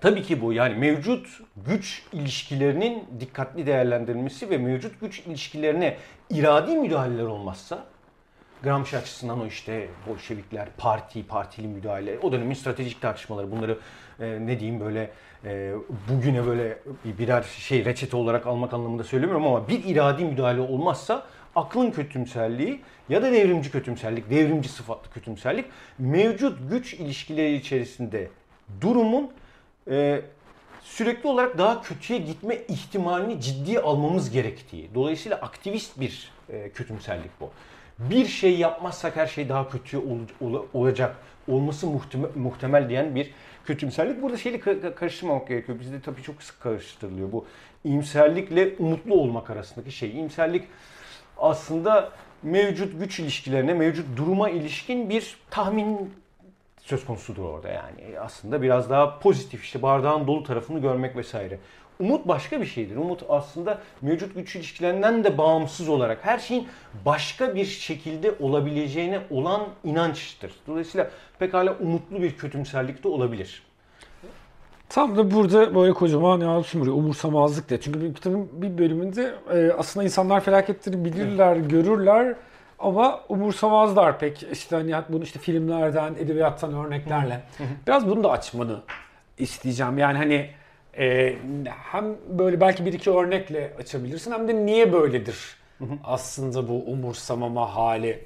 [0.00, 5.96] Tabii ki bu yani mevcut güç ilişkilerinin dikkatli değerlendirilmesi ve mevcut güç ilişkilerine
[6.30, 7.84] iradi müdahaleler olmazsa
[8.62, 13.78] Gramsci açısından o işte Bolşevikler, parti, partili müdahale, o dönemin stratejik tartışmaları bunları
[14.20, 15.10] e, ne diyeyim böyle
[15.44, 15.72] e,
[16.08, 21.22] bugüne böyle birer şey reçete olarak almak anlamında söylemiyorum ama bir iradi müdahale olmazsa
[21.56, 25.64] aklın kötümserliği ya da devrimci kötümserlik, devrimci sıfatlı kötümserlik
[25.98, 28.28] mevcut güç ilişkileri içerisinde
[28.80, 29.30] durumun
[29.90, 30.22] e,
[30.82, 34.90] sürekli olarak daha kötüye gitme ihtimalini ciddiye almamız gerektiği.
[34.94, 37.50] Dolayısıyla aktivist bir e, kötümserlik bu.
[37.98, 41.16] Bir şey yapmazsak her şey daha kötü ol, ol, olacak,
[41.48, 43.30] olması muhtemel, muhtemel diyen bir
[43.64, 44.22] kötümserlik.
[44.22, 44.60] Burada şeyle
[44.94, 45.80] karıştırmamak gerekiyor.
[45.80, 47.44] Bizde tabii çok sık karıştırılıyor bu.
[47.84, 50.10] İyimserlikle umutlu olmak arasındaki şey.
[50.10, 50.64] İyimserlik
[51.38, 56.14] aslında mevcut güç ilişkilerine, mevcut duruma ilişkin bir tahmin
[56.88, 58.20] söz konusudur orada yani.
[58.20, 61.58] Aslında biraz daha pozitif işte bardağın dolu tarafını görmek vesaire.
[62.00, 62.96] Umut başka bir şeydir.
[62.96, 66.68] Umut aslında mevcut güç ilişkilerinden de bağımsız olarak her şeyin
[67.04, 70.52] başka bir şekilde olabileceğine olan inançtır.
[70.66, 73.62] Dolayısıyla pekala umutlu bir kötümserlik de olabilir.
[74.88, 77.80] Tam da burada böyle kocaman ya sümürü umursamazlık de.
[77.80, 82.34] Çünkü bir kitabın bir bölümünde e, aslında insanlar felaketleri bilirler, görürler
[82.78, 84.42] ama umursamazlar pek.
[84.52, 87.40] İşte hani bunu işte filmlerden, edebiyattan örneklerle.
[87.86, 88.80] Biraz bunu da açmanı
[89.38, 89.98] isteyeceğim.
[89.98, 90.50] Yani hani
[90.98, 91.36] e,
[91.92, 95.58] hem böyle belki bir iki örnekle açabilirsin hem de niye böyledir
[96.04, 98.24] aslında bu umursamama hali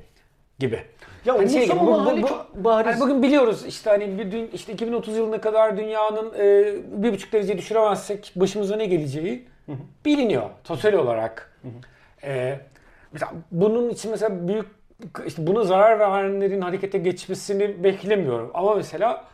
[0.59, 0.83] gibi.
[1.25, 2.93] Ya hani şey gibi, bu, bu, bu, çok bariz.
[2.93, 7.33] Hani bugün biliyoruz işte hani bir dün işte 2030 yılına kadar dünyanın e, bir buçuk
[7.33, 9.45] derece düşüremezsek başımıza ne geleceği
[10.05, 11.59] biliniyor total olarak.
[12.25, 12.59] E,
[13.12, 14.66] Mesela bunun için mesela büyük
[15.27, 18.51] işte buna zarar verenlerin harekete geçmesini beklemiyorum.
[18.55, 19.25] Ama mesela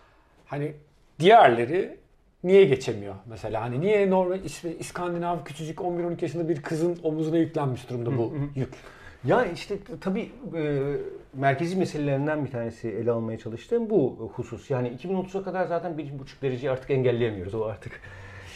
[0.46, 0.72] hani
[1.20, 1.96] diğerleri
[2.44, 3.62] niye geçemiyor mesela?
[3.62, 8.74] Hani niye normal işte İskandinav küçücük 11-12 yaşında bir kızın omuzuna yüklenmiş durumda bu yük?
[9.24, 10.92] Ya işte tabii e,
[11.34, 14.70] merkezi meselelerinden bir tanesi ele almaya çalıştığım bu husus.
[14.70, 16.08] Yani 2030'a kadar zaten 1,5
[16.42, 17.54] dereceyi artık engelleyemiyoruz.
[17.54, 18.00] O artık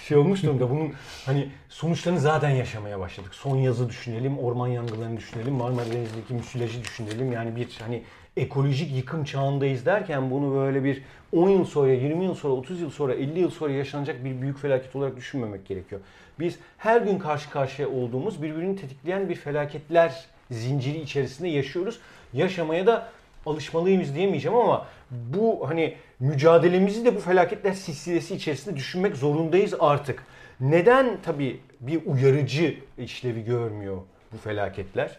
[0.09, 0.71] şey olmuş durumda.
[0.71, 0.93] Bunun
[1.27, 3.35] hani sonuçlarını zaten yaşamaya başladık.
[3.35, 7.33] Son yazı düşünelim, orman yangınlarını düşünelim, Marmara Denizi'ndeki müsilajı düşünelim.
[7.33, 8.03] Yani bir hani
[8.37, 12.91] ekolojik yıkım çağındayız derken bunu böyle bir 10 yıl sonra, 20 yıl sonra, 30 yıl
[12.91, 16.01] sonra, 50 yıl sonra yaşanacak bir büyük felaket olarak düşünmemek gerekiyor.
[16.38, 21.99] Biz her gün karşı karşıya olduğumuz birbirini tetikleyen bir felaketler zinciri içerisinde yaşıyoruz.
[22.33, 23.09] Yaşamaya da
[23.46, 30.26] alışmalıyız diyemeyeceğim ama bu hani mücadelemizi de bu felaketler silsilesi içerisinde düşünmek zorundayız artık.
[30.61, 33.96] Neden tabii bir uyarıcı işlevi görmüyor
[34.33, 35.18] bu felaketler?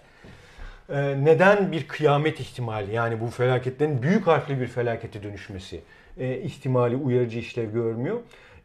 [0.89, 5.81] Ee, neden bir kıyamet ihtimali yani bu felaketlerin büyük harfli bir felakete dönüşmesi
[6.17, 8.19] e, ihtimali uyarıcı işlev görmüyor?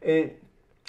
[0.05, 0.29] E,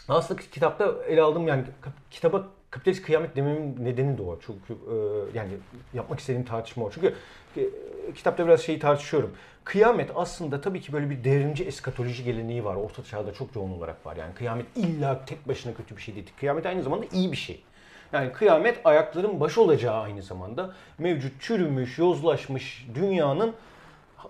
[0.09, 1.65] aslında kitapta ele aldım yani
[2.11, 4.39] kitaba kapitalist kıyamet dememin nedeni de o.
[4.47, 4.97] Çünkü e,
[5.39, 5.51] yani
[5.95, 6.91] yapmak istediğim tartışma o.
[6.91, 7.15] Çünkü
[8.15, 9.31] kitapta biraz şeyi tartışıyorum.
[9.65, 12.75] Kıyamet aslında tabii ki böyle bir devrimci eskatoloji geleneği var.
[12.75, 14.17] Orta çağda çok yoğun olarak var.
[14.17, 16.31] Yani kıyamet illa tek başına kötü bir şey değil.
[16.41, 17.63] Kıyamet aynı zamanda iyi bir şey.
[18.13, 23.55] Yani kıyamet ayakların başı olacağı aynı zamanda mevcut çürümüş, yozlaşmış dünyanın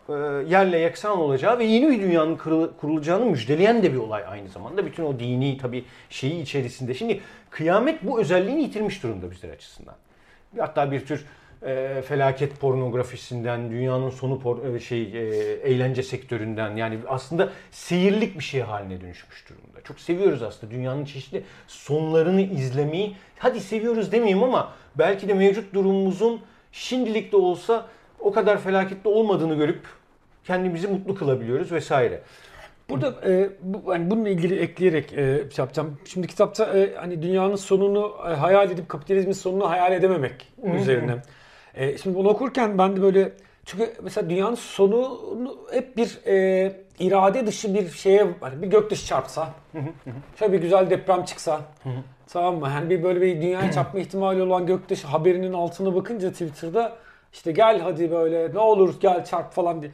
[0.08, 0.12] e,
[0.48, 2.36] yerle yeksan olacağı ve yeni bir dünyanın
[2.80, 4.86] kurulacağını müjdeleyen de bir olay aynı zamanda.
[4.86, 6.94] Bütün o dini tabii şeyi içerisinde.
[6.94, 9.94] Şimdi kıyamet bu özelliğini yitirmiş durumda bizler açısından.
[10.58, 11.26] Hatta bir tür
[11.62, 15.20] e, felaket pornografisinden, dünyanın sonu por, e, şey e,
[15.54, 19.80] eğlence sektöründen yani aslında seyirlik bir şey haline dönüşmüş durumda.
[19.84, 23.16] Çok seviyoruz aslında dünyanın çeşitli sonlarını izlemeyi.
[23.38, 26.40] Hadi seviyoruz demeyeyim ama belki de mevcut durumumuzun
[26.72, 27.86] şimdilik de olsa
[28.20, 29.80] o kadar felaketli olmadığını görüp
[30.44, 32.20] kendimizi mutlu kılabiliyoruz vesaire.
[32.90, 35.16] Burada e, bu, yani bununla ilgili ekleyerek e,
[35.50, 35.98] şey yapacağım.
[36.04, 41.22] Şimdi kitapta e, hani dünyanın sonunu e, hayal edip kapitalizmin sonunu hayal edememek üzerine.
[41.74, 43.32] E, şimdi bunu okurken ben de böyle
[43.64, 45.20] çünkü mesela dünyanın sonu
[45.72, 49.48] hep bir e, irade dışı bir şeye hani bir göktaşı çarpsa,
[50.38, 51.60] şöyle bir güzel deprem çıksa,
[52.28, 52.68] tamam mı?
[52.68, 56.96] Yani bir böyle bir dünyaya çarpma ihtimali olan göktaşı haberinin altına bakınca Twitter'da
[57.32, 59.92] işte gel hadi böyle ne olur gel çarp falan diye.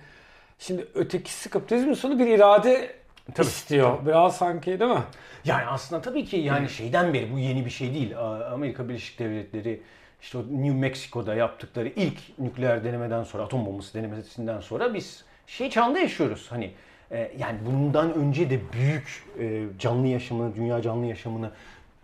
[0.59, 2.97] Şimdi ötekisi kapitalizmin sonu bir irade
[3.35, 3.97] tabii, istiyor.
[3.97, 4.07] Tabii.
[4.07, 5.03] Biraz sanki değil mi?
[5.45, 8.19] Yani aslında tabii ki yani şeyden beri bu yeni bir şey değil.
[8.53, 9.83] Amerika Birleşik Devletleri
[10.23, 15.71] işte o New Mexico'da yaptıkları ilk nükleer denemeden sonra, atom bombası denemesinden sonra biz şey
[15.71, 16.47] çağında yaşıyoruz.
[16.51, 16.73] Hani
[17.11, 21.51] e, yani bundan önce de büyük e, canlı yaşamını, dünya canlı yaşamını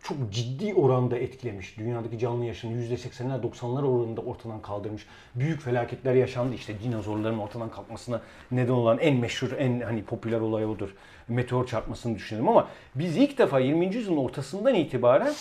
[0.03, 1.79] çok ciddi oranda etkilemiş.
[1.79, 5.07] Dünyadaki canlı yaşamını %80'ler 90'lar oranında ortadan kaldırmış.
[5.35, 6.55] Büyük felaketler yaşandı.
[6.55, 10.95] İşte dinozorların ortadan kalkmasına neden olan en meşhur, en hani popüler olay odur.
[11.29, 13.95] Meteor çarpmasını düşünelim ama biz ilk defa 20.
[13.95, 15.33] yüzyılın ortasından itibaren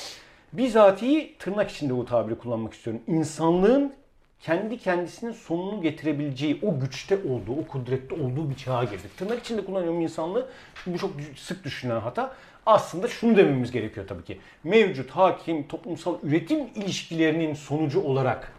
[0.54, 3.02] bizatihi tırnak içinde bu tabiri kullanmak istiyorum.
[3.08, 3.94] İnsanlığın
[4.40, 9.18] kendi kendisinin sonunu getirebileceği, o güçte olduğu, o kudrette olduğu bir çağa girdik.
[9.18, 10.50] Tırnak içinde kullanıyorum insanlığı.
[10.86, 12.36] Bu çok sık düşünülen hata.
[12.66, 14.40] Aslında şunu dememiz gerekiyor tabii ki.
[14.64, 18.54] Mevcut hakim toplumsal üretim ilişkilerinin sonucu olarak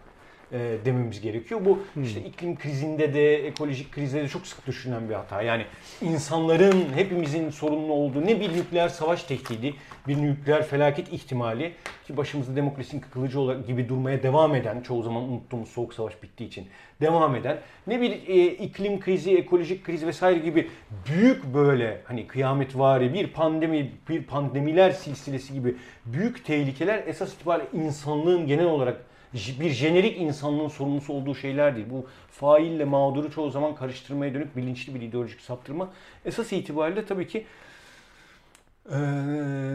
[0.53, 1.61] e, dememiz gerekiyor.
[1.65, 2.03] Bu hmm.
[2.03, 5.41] işte iklim krizinde de ekolojik krizde de çok sık düşünülen bir hata.
[5.41, 5.65] Yani
[6.01, 9.75] insanların hepimizin sorumlu olduğu ne bir nükleer savaş tehdidi,
[10.07, 11.73] bir nükleer felaket ihtimali
[12.07, 16.67] ki başımızda demokrasinin kılıcı gibi durmaya devam eden, çoğu zaman unuttuğumuz soğuk savaş bittiği için
[17.01, 20.69] devam eden ne bir e, iklim krizi, ekolojik kriz vesaire gibi
[21.07, 25.75] büyük böyle hani kıyametvari bir pandemi, bir pandemiler silsilesi gibi
[26.05, 31.87] büyük tehlikeler esas itibariyle insanlığın genel olarak bir jenerik insanlığın sorumlusu olduğu şeyler değil.
[31.89, 35.89] Bu faille mağduru çoğu zaman karıştırmaya dönük bilinçli bir ideolojik saptırma.
[36.25, 37.45] Esas itibariyle tabii ki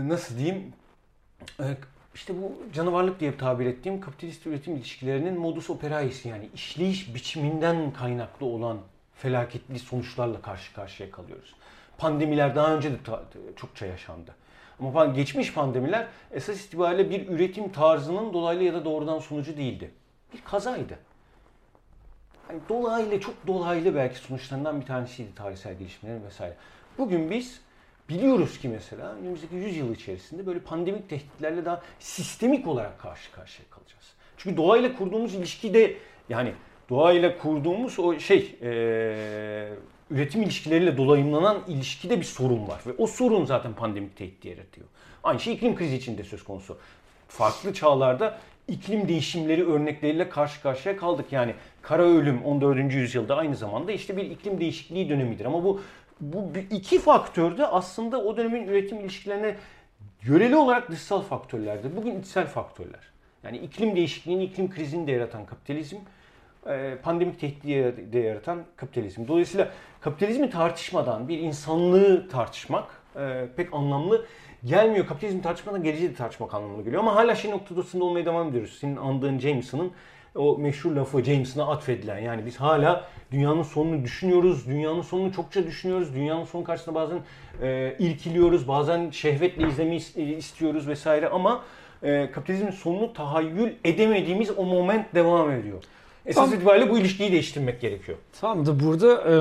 [0.09, 0.73] nasıl diyeyim
[2.15, 8.47] işte bu canavarlık diye tabir ettiğim kapitalist üretim ilişkilerinin modus operai'si yani işleyiş biçiminden kaynaklı
[8.47, 8.79] olan
[9.15, 11.55] felaketli sonuçlarla karşı karşıya kalıyoruz.
[11.99, 12.97] Pandemiler daha önce de
[13.57, 14.35] çokça yaşandı.
[14.81, 19.91] Ama geçmiş pandemiler esas itibariyle bir üretim tarzının dolaylı ya da doğrudan sonucu değildi.
[20.35, 20.99] Bir kazaydı.
[22.51, 26.55] Yani dolaylı, çok dolaylı belki sonuçlarından bir tanesiydi tarihsel gelişmelerin vesaire.
[26.99, 27.61] Bugün biz
[28.09, 33.69] biliyoruz ki mesela önümüzdeki 100 yıl içerisinde böyle pandemik tehditlerle daha sistemik olarak karşı karşıya
[33.71, 34.13] kalacağız.
[34.37, 35.97] Çünkü doğayla kurduğumuz ilişkide
[36.29, 36.53] yani
[36.91, 39.69] doğayla kurduğumuz o şey ee,
[40.11, 42.81] üretim ilişkileriyle dolayımlanan ilişkide bir sorun var.
[42.87, 44.87] Ve o sorun zaten pandemik tehdit yaratıyor.
[45.25, 46.79] Aynı şey iklim krizi için de söz konusu.
[47.29, 48.39] Farklı çağlarda
[48.69, 51.33] iklim değişimleri örnekleriyle karşı karşıya kaldık.
[51.33, 52.95] Yani kara ölüm 14.
[52.95, 55.45] yüzyılda aynı zamanda işte bir iklim değişikliği dönemidir.
[55.45, 55.81] Ama bu
[56.21, 59.57] bu iki faktör de aslında o dönemin üretim ilişkilerine
[60.23, 61.97] yöreli olarak dışsal faktörlerdir.
[61.97, 63.01] Bugün içsel faktörler.
[63.43, 65.97] Yani iklim değişikliğini, iklim krizini de yaratan kapitalizm
[67.03, 69.29] pandemik tehdidi de yaratan kapitalizm.
[69.29, 69.69] Dolayısıyla
[70.01, 72.85] kapitalizmi tartışmadan bir insanlığı tartışmak
[73.17, 74.27] e, pek anlamlı
[74.65, 75.07] gelmiyor.
[75.07, 77.03] Kapitalizmi tartışmadan geleceği de tartışmak anlamlı geliyor.
[77.03, 78.79] Ama hala şey noktasında olmaya devam ediyoruz.
[78.81, 79.93] Senin andığın Jameson'ın
[80.35, 82.19] o meşhur lafı Jameson'a atfedilen.
[82.19, 84.67] Yani biz hala dünyanın sonunu düşünüyoruz.
[84.67, 86.15] Dünyanın sonunu çokça düşünüyoruz.
[86.15, 87.19] Dünyanın sonu karşısında bazen
[87.63, 88.69] e, irkiliyoruz.
[88.69, 91.29] Bazen şehvetle izlemeyi istiyoruz vesaire.
[91.29, 91.63] Ama
[92.03, 95.83] e, kapitalizmin sonunu tahayyül edemediğimiz o moment devam ediyor.
[96.29, 98.19] Esas itibariyle bu ilişkiyi değiştirmek gerekiyor.
[98.41, 99.35] Tamam da burada e,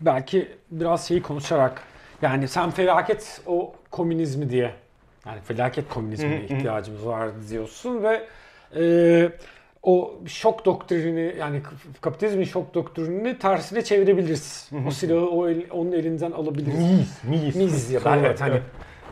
[0.00, 1.82] belki biraz şeyi konuşarak
[2.22, 4.74] yani sen felaket o komünizmi diye
[5.26, 8.26] yani felaket komünizmine ihtiyacımız var diyorsun ve
[8.76, 9.32] e,
[9.82, 11.62] o şok doktrini yani
[12.00, 14.70] kapitalizmin şok doktrinini tersine çevirebiliriz.
[14.88, 16.78] o silahı o el, onun elinden alabiliriz.
[16.78, 17.56] Miz, miz.
[17.56, 18.00] Miz ya.
[18.06, 18.60] Evet, hani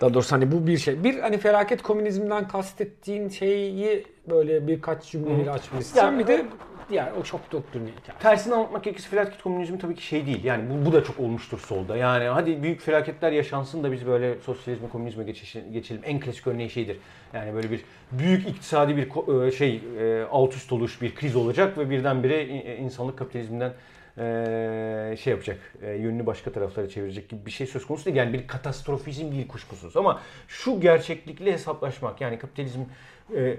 [0.00, 1.04] daha doğrusu hani bu bir şey.
[1.04, 6.18] Bir hani felaket komünizmden kastettiğin şeyi böyle birkaç cümleyle açmak istiyorum.
[6.18, 6.46] Bir de
[6.90, 8.18] diğer o çok doktrini hikaye.
[8.18, 10.44] Tersini anlatmak gerekirse felaket komünizmi tabii ki şey değil.
[10.44, 11.96] Yani bu, bu da çok olmuştur solda.
[11.96, 15.24] Yani hadi büyük felaketler yaşansın da biz böyle sosyalizme, komünizme
[15.72, 16.02] geçelim.
[16.04, 16.96] En klasik örneği şeydir.
[17.32, 17.80] Yani böyle bir
[18.12, 19.08] büyük iktisadi bir
[19.46, 23.72] e, şey e, alt üst oluş bir kriz olacak ve birdenbire insanlık kapitalizmden
[24.18, 28.16] e, şey yapacak, yönünü başka taraflara çevirecek gibi bir şey söz konusu değil.
[28.16, 29.96] Yani bir katastrofizm değil kuşkusuz.
[29.96, 32.80] Ama şu gerçeklikle hesaplaşmak yani kapitalizm
[33.36, 33.56] e,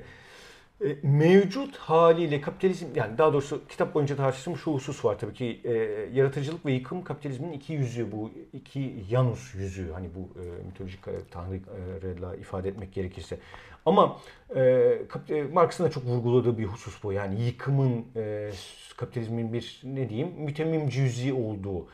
[1.03, 5.73] mevcut haliyle kapitalizm yani daha doğrusu kitap boyunca tartıştığım şu husus var tabii ki e,
[6.13, 10.99] yaratıcılık ve yıkım kapitalizmin iki yüzü bu iki Janus yüzü hani bu e, mitolojik
[11.31, 13.39] tanrıyla ifade etmek gerekirse.
[13.85, 14.19] Ama
[14.55, 14.61] e,
[15.29, 18.51] e, Marx'ın da çok vurguladığı bir husus bu yani yıkımın e,
[18.97, 21.87] kapitalizmin bir ne diyeyim mütemmim cüzi olduğu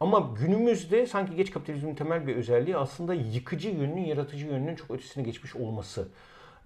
[0.00, 5.24] Ama günümüzde sanki geç kapitalizmin temel bir özelliği aslında yıkıcı yönünün yaratıcı yönünün çok ötesine
[5.24, 6.08] geçmiş olması.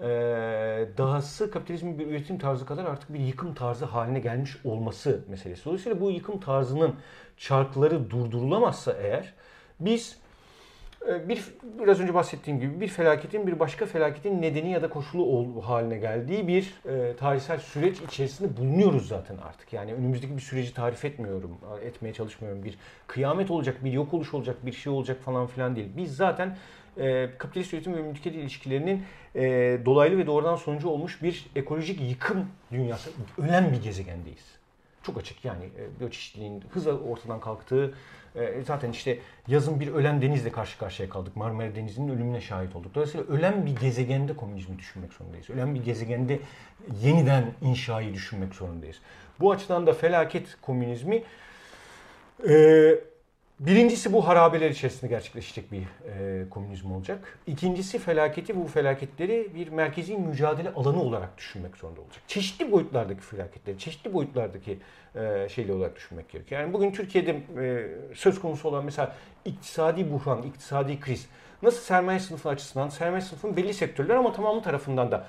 [0.01, 5.65] Ee, dahası kapitalizmin bir üretim tarzı kadar artık bir yıkım tarzı haline gelmiş olması meselesi.
[5.65, 6.95] Dolayısıyla bu yıkım tarzının
[7.37, 9.35] çarkları durdurulamazsa eğer
[9.81, 10.19] biz
[11.09, 11.45] e, bir
[11.81, 15.99] biraz önce bahsettiğim gibi bir felaketin bir başka felaketin nedeni ya da koşulu ol, haline
[15.99, 19.73] geldiği bir e, tarihsel süreç içerisinde bulunuyoruz zaten artık.
[19.73, 22.65] Yani önümüzdeki bir süreci tarif etmiyorum, etmeye çalışmıyorum.
[22.65, 25.89] Bir kıyamet olacak, bir yok oluş olacak, bir şey olacak falan filan değil.
[25.97, 26.57] Biz zaten
[26.99, 29.03] e, kapitalist üretim ve mülkiyet ilişkilerinin
[29.35, 29.43] e,
[29.85, 34.57] dolaylı ve doğrudan sonucu olmuş bir ekolojik yıkım dünyası, ölen bir gezegendeyiz.
[35.03, 37.95] Çok açık yani e, biyoçeşitliliğin hızla ortadan kalktığı,
[38.37, 39.19] e, zaten işte
[39.49, 41.37] yazın bir ölen denizle karşı karşıya kaldık.
[41.37, 42.95] Marmara Denizi'nin ölümüne şahit olduk.
[42.95, 45.51] Dolayısıyla ölen bir gezegende komünizmi düşünmek zorundayız.
[45.51, 46.39] Ölen bir gezegende
[47.03, 48.97] yeniden inşayı düşünmek zorundayız.
[49.41, 51.23] Bu açıdan da felaket komünizmi
[52.49, 52.55] e,
[53.61, 57.39] Birincisi bu harabeler içerisinde gerçekleşecek bir e, komünizm olacak.
[57.47, 62.23] İkincisi felaketi, bu felaketleri bir merkezi mücadele alanı olarak düşünmek zorunda olacak.
[62.29, 64.79] Çeşitli boyutlardaki felaketleri, çeşitli boyutlardaki
[65.15, 66.61] e, şeyle olarak düşünmek gerekiyor.
[66.61, 71.27] Yani bugün Türkiye'de e, söz konusu olan mesela iktisadi buhran, iktisadi kriz
[71.63, 75.27] nasıl sermaye sınıfı açısından, sermaye sınıfının belli sektörler ama tamamı tarafından da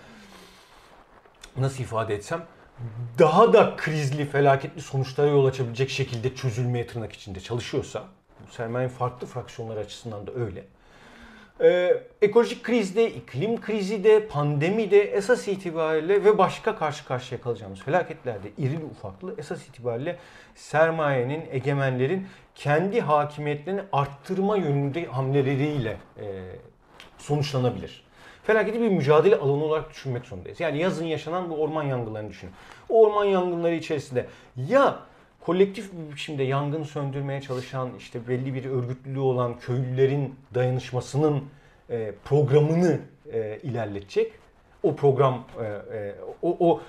[1.57, 2.41] nasıl ifade etsem
[3.19, 8.16] daha da krizli, felaketli sonuçlara yol açabilecek şekilde çözülmeye tırnak içinde çalışıyorsa,
[8.49, 10.63] sermayenin farklı fraksiyonları açısından da öyle.
[11.61, 17.79] Ee, ekolojik krizde, iklim krizi de, pandemi de esas itibariyle ve başka karşı karşıya kalacağımız
[17.79, 20.17] felaketlerde irili ufaklı esas itibariyle
[20.55, 26.25] sermayenin, egemenlerin kendi hakimiyetlerini arttırma yönünde hamleleriyle e,
[27.17, 28.07] sonuçlanabilir.
[28.43, 30.59] Felaketi bir mücadele alanı olarak düşünmek zorundayız.
[30.59, 32.53] Yani yazın yaşanan bu orman yangınlarını düşünün.
[32.89, 34.25] O orman yangınları içerisinde
[34.69, 34.99] ya
[35.47, 41.43] kolektif bir biçimde yangın söndürmeye çalışan işte belli bir örgütlülüğü olan köylülerin dayanışmasının
[41.89, 42.99] e, programını
[43.33, 44.31] e, ilerletecek.
[44.83, 45.63] O program e,
[45.97, 46.81] e, o, o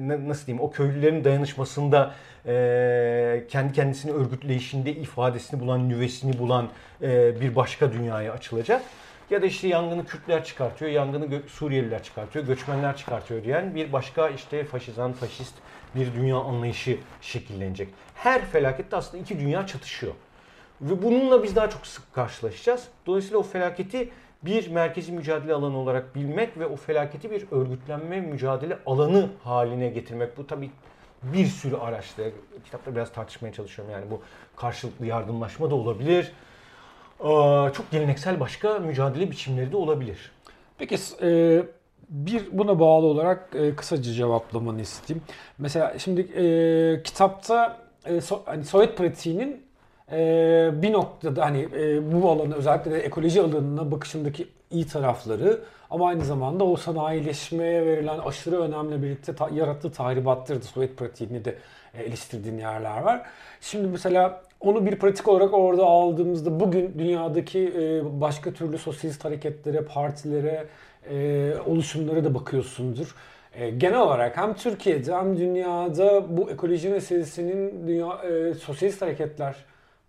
[0.00, 2.14] nasıl diyeyim o köylülerin dayanışmasında
[2.46, 6.68] e, kendi kendisini örgütleyişinde ifadesini bulan, nüvesini bulan
[7.02, 8.82] e, bir başka dünyaya açılacak.
[9.30, 14.64] Ya da işte yangını Kürtler çıkartıyor, yangını Suriyeliler çıkartıyor, göçmenler çıkartıyor diyen bir başka işte
[14.64, 15.54] faşizan, faşist
[15.94, 17.88] bir dünya anlayışı şekillenecek.
[18.14, 20.12] Her felakette aslında iki dünya çatışıyor.
[20.80, 22.88] Ve bununla biz daha çok sık karşılaşacağız.
[23.06, 24.10] Dolayısıyla o felaketi
[24.42, 30.38] bir merkezi mücadele alanı olarak bilmek ve o felaketi bir örgütlenme mücadele alanı haline getirmek.
[30.38, 30.70] Bu tabii
[31.22, 32.22] bir sürü araçta,
[32.64, 34.22] kitapta biraz tartışmaya çalışıyorum yani bu
[34.56, 36.32] karşılıklı yardımlaşma da olabilir.
[37.72, 40.32] Çok geleneksel başka mücadele biçimleri de olabilir.
[40.78, 41.62] Peki e,
[42.08, 45.24] bir buna bağlı olarak e, kısaca cevaplamanı isteyeyim.
[45.58, 47.76] Mesela şimdi e, kitapta
[48.06, 49.62] e, so, hani Sovyet pratiğinin
[50.12, 56.08] e, bir noktada hani e, bu alanı özellikle de ekoloji alanına bakışındaki iyi tarafları ama
[56.08, 61.58] aynı zamanda o sanayileşmeye verilen aşırı önemle birlikte ta, yarattığı tahribattır da Sovyet pratiğini de
[61.94, 63.22] e, eleştirdiğin yerler var.
[63.60, 69.84] Şimdi mesela onu bir pratik olarak orada aldığımızda bugün dünyadaki e, başka türlü sosyalist hareketlere,
[69.84, 70.66] partilere,
[71.10, 73.14] e, oluşumlara da bakıyorsundur.
[73.54, 79.56] E, genel olarak hem Türkiye'de hem dünyada bu ekoloji meselesinin dünya e, sosyalist hareketler,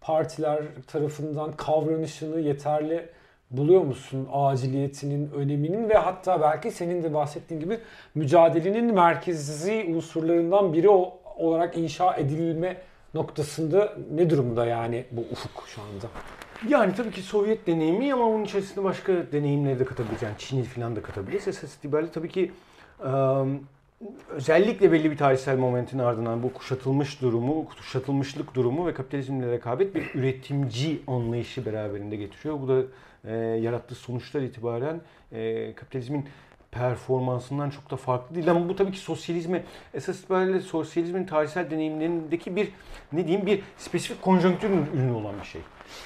[0.01, 3.09] partiler tarafından kavranışını yeterli
[3.51, 4.27] buluyor musun?
[4.33, 7.79] Aciliyetinin, öneminin ve hatta belki senin de bahsettiğin gibi
[8.15, 10.89] mücadelenin merkezi unsurlarından biri
[11.37, 12.77] olarak inşa edilme
[13.13, 16.07] noktasında ne durumda yani bu ufuk şu anda?
[16.69, 20.21] Yani tabii ki Sovyet deneyimi ama onun içerisinde başka deneyimleri de katabiliriz.
[20.21, 21.47] Yani Çin'i falan da katabiliriz.
[21.47, 22.51] Esas itibariyle tabii ki
[24.29, 30.15] özellikle belli bir tarihsel momentin ardından bu kuşatılmış durumu, kuşatılmışlık durumu ve kapitalizmle rekabet bir
[30.15, 32.59] üretimci anlayışı beraberinde getiriyor.
[32.61, 32.83] Bu da
[33.57, 35.01] yarattığı sonuçlar itibaren
[35.75, 36.25] kapitalizmin
[36.71, 38.51] performansından çok da farklı değil.
[38.51, 39.63] Ama bu tabii ki sosyalizmi
[39.93, 42.71] esas itibariyle sosyalizmin tarihsel deneyimlerindeki bir
[43.11, 45.61] ne diyeyim bir spesifik konjonktürün ürünü olan bir şey.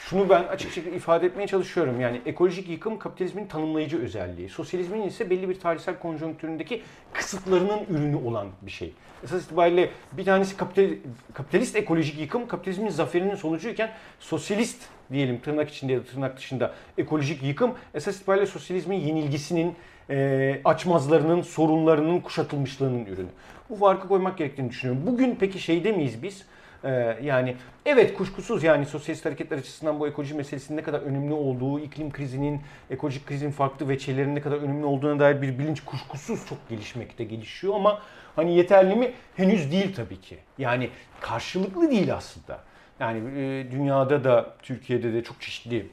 [0.09, 2.01] Şunu ben açık şekilde ifade etmeye çalışıyorum.
[2.01, 4.49] Yani ekolojik yıkım kapitalizmin tanımlayıcı özelliği.
[4.49, 6.82] Sosyalizmin ise belli bir tarihsel konjonktüründeki
[7.13, 8.93] kısıtlarının ürünü olan bir şey.
[9.23, 10.89] Esas itibariyle bir tanesi kapital,
[11.34, 17.43] kapitalist ekolojik yıkım kapitalizmin zaferinin sonucuyken sosyalist diyelim tırnak içinde ya da tırnak dışında ekolojik
[17.43, 19.75] yıkım esas itibariyle sosyalizmin yenilgisinin
[20.09, 23.30] e, açmazlarının, sorunlarının kuşatılmışlığının ürünü.
[23.69, 25.03] Bu farkı koymak gerektiğini düşünüyorum.
[25.07, 26.45] Bugün peki şeyde miyiz biz?
[26.84, 27.55] Ee, yani
[27.86, 32.61] evet kuşkusuz yani sosyalist hareketler açısından bu ekoloji meselesinin ne kadar önemli olduğu, iklim krizinin,
[32.89, 37.75] ekolojik krizin farklı veçelerinin ne kadar önemli olduğuna dair bir bilinç kuşkusuz çok gelişmekte, gelişiyor
[37.75, 38.01] ama
[38.36, 39.11] hani yeterli mi?
[39.36, 40.38] Henüz değil tabii ki.
[40.57, 40.89] Yani
[41.21, 42.59] karşılıklı değil aslında.
[42.99, 45.89] Yani e, dünyada da Türkiye'de de çok çeşitli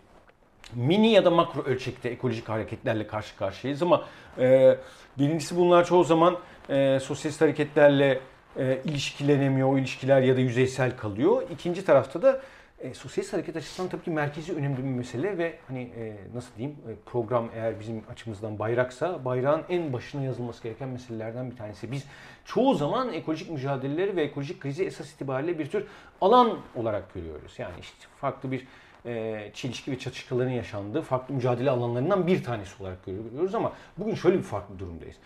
[0.74, 4.04] mini ya da makro ölçekte ekolojik hareketlerle karşı karşıyayız ama
[4.38, 4.76] e,
[5.18, 6.38] birincisi bunlar çoğu zaman
[6.70, 8.20] e, sosyalist hareketlerle
[8.58, 11.42] e, ilişkilenemiyor, o ilişkiler ya da yüzeysel kalıyor.
[11.50, 12.40] İkinci tarafta da
[12.80, 16.76] e, sosyalist hareket açısından tabii ki merkezi önemli bir mesele ve hani e, nasıl diyeyim
[16.88, 21.92] e, program eğer bizim açımızdan bayraksa bayrağın en başına yazılması gereken meselelerden bir tanesi.
[21.92, 22.04] Biz
[22.44, 25.86] çoğu zaman ekolojik mücadeleleri ve ekolojik krizi esas itibariyle bir tür
[26.20, 27.54] alan olarak görüyoruz.
[27.58, 28.66] Yani işte farklı bir
[29.06, 34.38] e, çelişki ve çatışmaların yaşandığı farklı mücadele alanlarından bir tanesi olarak görüyoruz ama bugün şöyle
[34.38, 35.16] bir farklı durumdayız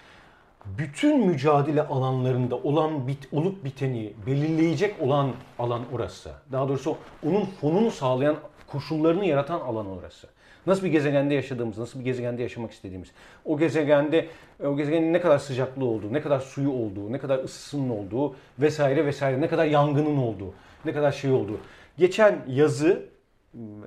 [0.78, 6.30] bütün mücadele alanlarında olan bit, olup biteni belirleyecek olan alan orası.
[6.52, 6.96] Daha doğrusu
[7.26, 8.36] onun fonunu sağlayan
[8.66, 10.28] koşullarını yaratan alan orası.
[10.66, 13.08] Nasıl bir gezegende yaşadığımız, nasıl bir gezegende yaşamak istediğimiz,
[13.44, 14.28] o gezegende
[14.64, 19.06] o gezegenin ne kadar sıcaklığı olduğu, ne kadar suyu olduğu, ne kadar ısısının olduğu vesaire
[19.06, 20.54] vesaire, ne kadar yangının olduğu,
[20.84, 21.58] ne kadar şey olduğu.
[21.98, 23.09] Geçen yazı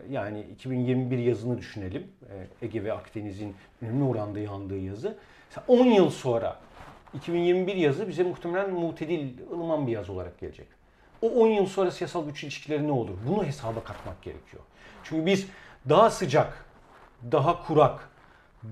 [0.10, 2.08] yani 2021 yazını düşünelim.
[2.62, 5.18] Ege ve Akdeniz'in önemli oranda yandığı yazı.
[5.68, 6.60] 10 yıl sonra
[7.14, 10.68] 2021 yazı bize muhtemelen mutedil, ılıman bir yaz olarak gelecek.
[11.22, 13.18] O 10 yıl sonra siyasal güç ilişkileri ne olur?
[13.28, 14.64] Bunu hesaba katmak gerekiyor.
[15.04, 15.48] Çünkü biz
[15.90, 16.66] daha sıcak,
[17.32, 18.10] daha kurak,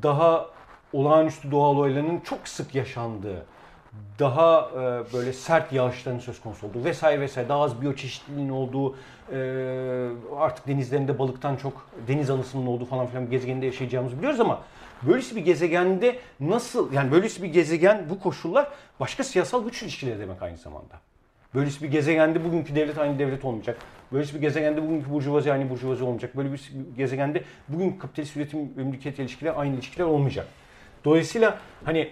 [0.04, 0.50] daha
[0.94, 3.46] olağanüstü doğal olayların çok sık yaşandığı,
[4.20, 8.96] daha e, böyle sert yağışların söz konusu olduğu vesaire vesaire daha az biyoçeşitliliğin olduğu
[9.34, 9.38] e,
[10.38, 14.62] artık denizlerinde balıktan çok deniz anısının olduğu falan filan bir gezegende yaşayacağımızı biliyoruz ama
[15.04, 18.68] böylesi bir gezegende nasıl yani böylesi bir gezegen bu koşullar
[19.00, 20.96] başka siyasal güç ilişkileri demek aynı zamanda.
[21.56, 23.78] Böylesi bir gezegende bugünkü devlet aynı devlet olmayacak.
[24.12, 26.38] Böylesi bir gezegende bugünkü burjuvazi aynı burjuvazi olmayacak.
[26.38, 30.48] Böyle bir gezegende bugün kapitalist üretim ve mülkiyet ilişkileri aynı ilişkiler olmayacak.
[31.06, 32.12] Dolayısıyla hani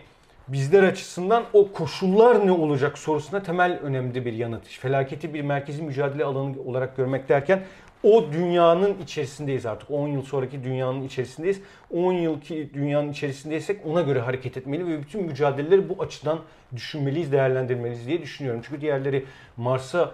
[0.51, 4.67] bizler açısından o koşullar ne olacak sorusuna temel önemli bir yanıt.
[4.67, 7.63] Felaketi bir merkezi mücadele alanı olarak görmek derken
[8.03, 9.91] o dünyanın içerisindeyiz artık.
[9.91, 11.61] 10 yıl sonraki dünyanın içerisindeyiz.
[11.93, 16.39] 10 yılki dünyanın içerisindeysek ona göre hareket etmeli ve bütün mücadeleleri bu açıdan
[16.75, 18.61] düşünmeliyiz, değerlendirmeliyiz diye düşünüyorum.
[18.65, 19.25] Çünkü diğerleri
[19.57, 20.11] Mars'a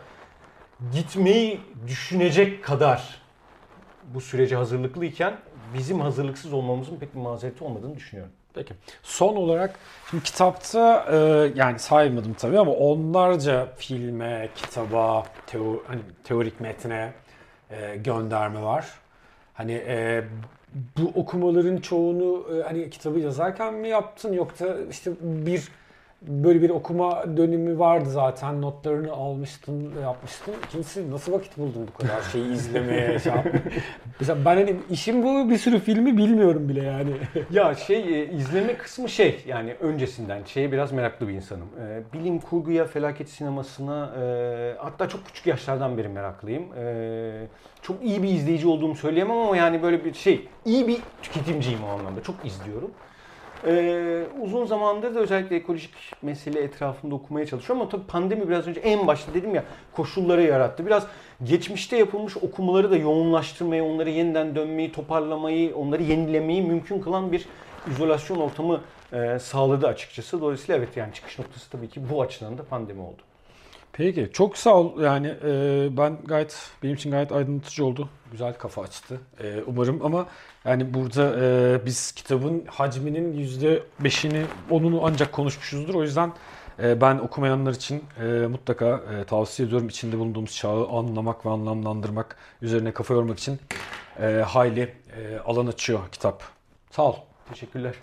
[0.94, 3.22] gitmeyi düşünecek kadar
[4.14, 5.38] bu sürece hazırlıklıyken
[5.78, 8.34] bizim hazırlıksız olmamızın pek bir mazereti olmadığını düşünüyorum.
[8.56, 8.74] Peki.
[9.04, 9.80] Son olarak
[10.10, 11.18] şimdi kitapta e,
[11.56, 17.14] yani saymadım tabii ama onlarca filme, kitaba, teo, hani teorik metne
[17.70, 18.86] e, gönderme var.
[19.54, 20.24] Hani e,
[20.98, 25.68] bu okumaların çoğunu e, hani kitabı yazarken mi yaptın yoksa işte bir
[26.28, 28.62] böyle bir okuma dönemi vardı zaten.
[28.62, 30.54] Notlarını almıştın, yapmıştın.
[30.66, 33.20] İkincisi nasıl vakit buldun bu kadar şeyi izlemeye?
[33.24, 33.34] şey
[34.20, 37.12] Mesela ben hani işim bu bir sürü filmi bilmiyorum bile yani.
[37.52, 41.68] ya şey e, izleme kısmı şey yani öncesinden şeye biraz meraklı bir insanım.
[41.88, 46.66] E, bilim kurguya, felaket sinemasına e, hatta çok küçük yaşlardan beri meraklıyım.
[47.82, 51.88] Çok iyi bir izleyici olduğumu söyleyemem ama yani böyle bir şey iyi bir tüketimciyim o
[51.88, 52.24] anlamda.
[52.24, 52.92] Çok izliyorum.
[53.68, 55.92] Ee, uzun zamandır da özellikle ekolojik
[56.22, 59.64] mesele etrafında okumaya çalışıyorum ama tabii pandemi biraz önce en başta dedim ya
[59.94, 60.86] koşulları yarattı.
[60.86, 61.08] Biraz
[61.44, 67.46] geçmişte yapılmış okumaları da yoğunlaştırmayı, onları yeniden dönmeyi, toparlamayı, onları yenilemeyi mümkün kılan bir
[67.92, 68.82] izolasyon ortamı
[69.14, 70.42] e, sağladı açıkçası.
[70.42, 73.22] Dolayısıyla evet yani çıkış noktası tabii ki bu açıdan da pandemi oldu.
[73.98, 75.02] Peki çok sağ ol.
[75.02, 78.10] Yani e, ben gayet benim için gayet aydınlatıcı oldu.
[78.32, 79.20] Güzel kafa açtı.
[79.44, 80.28] E, umarım ama
[80.66, 85.96] yani burada e, biz kitabın hacminin yüzde beşini onunu ancak konuşmuşuzdur.
[85.96, 86.34] O yüzden
[86.84, 89.88] e, ben okumayanlar için e, mutlaka e, tavsiye ediyorum.
[89.88, 93.60] İçinde bulunduğumuz çağı anlamak ve anlamlandırmak, üzerine kafa yormak için
[94.22, 96.44] e, hayli e, alan açıyor kitap.
[96.92, 97.16] Sağ ol.
[97.50, 97.96] Teşekkürler.